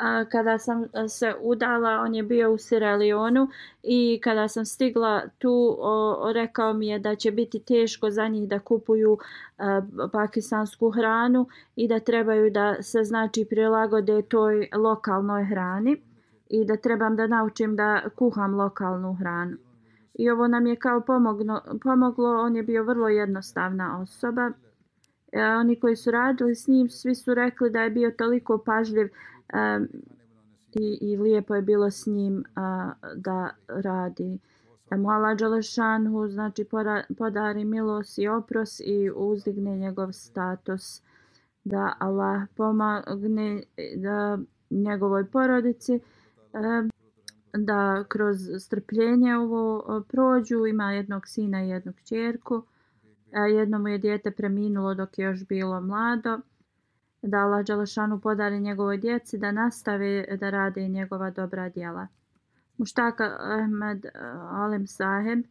[0.00, 3.46] a, kada sam e, se udala, on je bio u Sierra Leoneu
[3.82, 8.48] i kada sam stigla tu, o, rekao mi je da će biti teško za njih
[8.48, 9.18] da kupuju
[9.58, 9.82] a,
[10.12, 11.46] pakistansku hranu
[11.76, 15.96] i da trebaju da se znači prilagode toj lokalnoj hrani
[16.48, 19.56] i da trebam da naučim da kuham lokalnu hranu.
[20.14, 24.50] I ovo nam je kao pomogno, pomoglo, on je bio vrlo jednostavna osoba.
[25.32, 29.08] E, oni koji su radili s njim, svi su rekli da je bio toliko pažljiv
[29.54, 29.88] um,
[30.72, 34.38] i, i lijepo je bilo s njim a, da radi.
[34.90, 36.66] Da mu Allah Đalešanhu znači
[37.18, 41.02] podari milost i opros i uzdigne njegov status.
[41.64, 43.62] Da Allah pomogne
[43.96, 44.38] da
[44.70, 46.00] njegovoj porodici
[46.52, 46.88] a,
[47.52, 50.66] da kroz strpljenje ovo prođu.
[50.66, 52.62] Ima jednog sina i jednog čerku.
[53.32, 56.40] A, jednom je dijete preminulo dok je još bilo mlado
[57.22, 62.06] da Allah Đalašanu podari njegovoj djeci da nastave da rade njegova dobra djela.
[62.78, 64.10] Muštaka Ahmed eh,
[64.50, 65.44] Alem Saheb,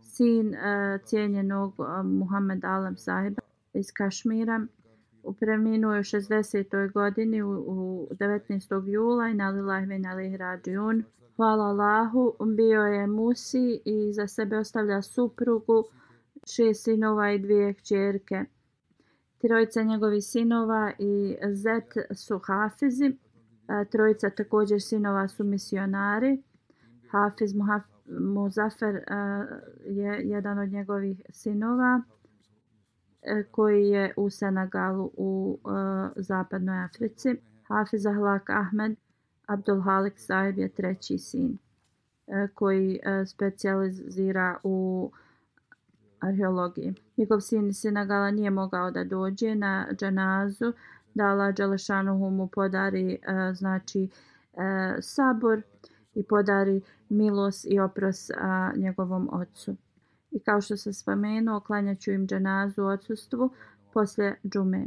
[0.00, 3.42] sin eh, cijenjenog eh, Muhammed Alem Saheba
[3.74, 4.66] iz Kašmira,
[5.40, 6.92] preminuo je u 60.
[6.92, 8.88] godini u, 19.
[8.88, 11.04] jula i nalilaj ven alih rađun.
[11.36, 15.84] Hvala Allahu, bio je Musi i za sebe ostavlja suprugu,
[16.54, 18.44] šest sinova i dvije kćerke.
[19.42, 23.16] Trojica njegovih sinova i Zet su hafizi.
[23.90, 26.42] Trojica također sinova su misionari.
[27.10, 27.54] Hafiz
[28.06, 29.04] Muzafer
[29.84, 32.02] je jedan od njegovih sinova
[33.22, 35.70] e, koji je u Senegalu u e,
[36.16, 37.36] zapadnoj Africi.
[37.68, 38.96] Hafiz Ahlak Ahmed
[39.46, 41.58] Abdul Halik Saib je treći sin
[42.26, 45.10] e, koji specijalizira specializira u
[46.22, 46.94] arheologiji.
[47.16, 50.72] Njegov sin iz Senegala nije mogao da dođe na džanazu,
[51.14, 53.18] da Allah Đelešanuhu mu podari e,
[53.54, 54.08] znači
[54.54, 55.62] e, sabor
[56.14, 58.34] i podari milos i opros e,
[58.76, 59.76] njegovom ocu.
[60.30, 63.50] I kao što se spomenuo, klanjaću im džanazu u odsustvu
[63.92, 64.86] posle džume.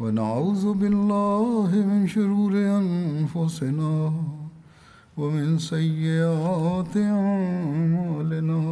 [0.00, 4.12] ونعوذ بالله من شرور أنفسنا
[5.18, 8.62] ومن سيئات أعمالنا.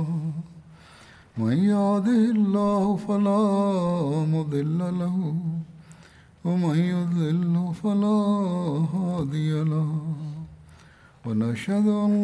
[1.39, 3.45] من يهده الله فلا
[4.35, 5.19] مضل له
[6.45, 8.21] ومن يضلل فلا
[8.95, 9.91] هادي له.
[11.27, 12.24] ونشهد أن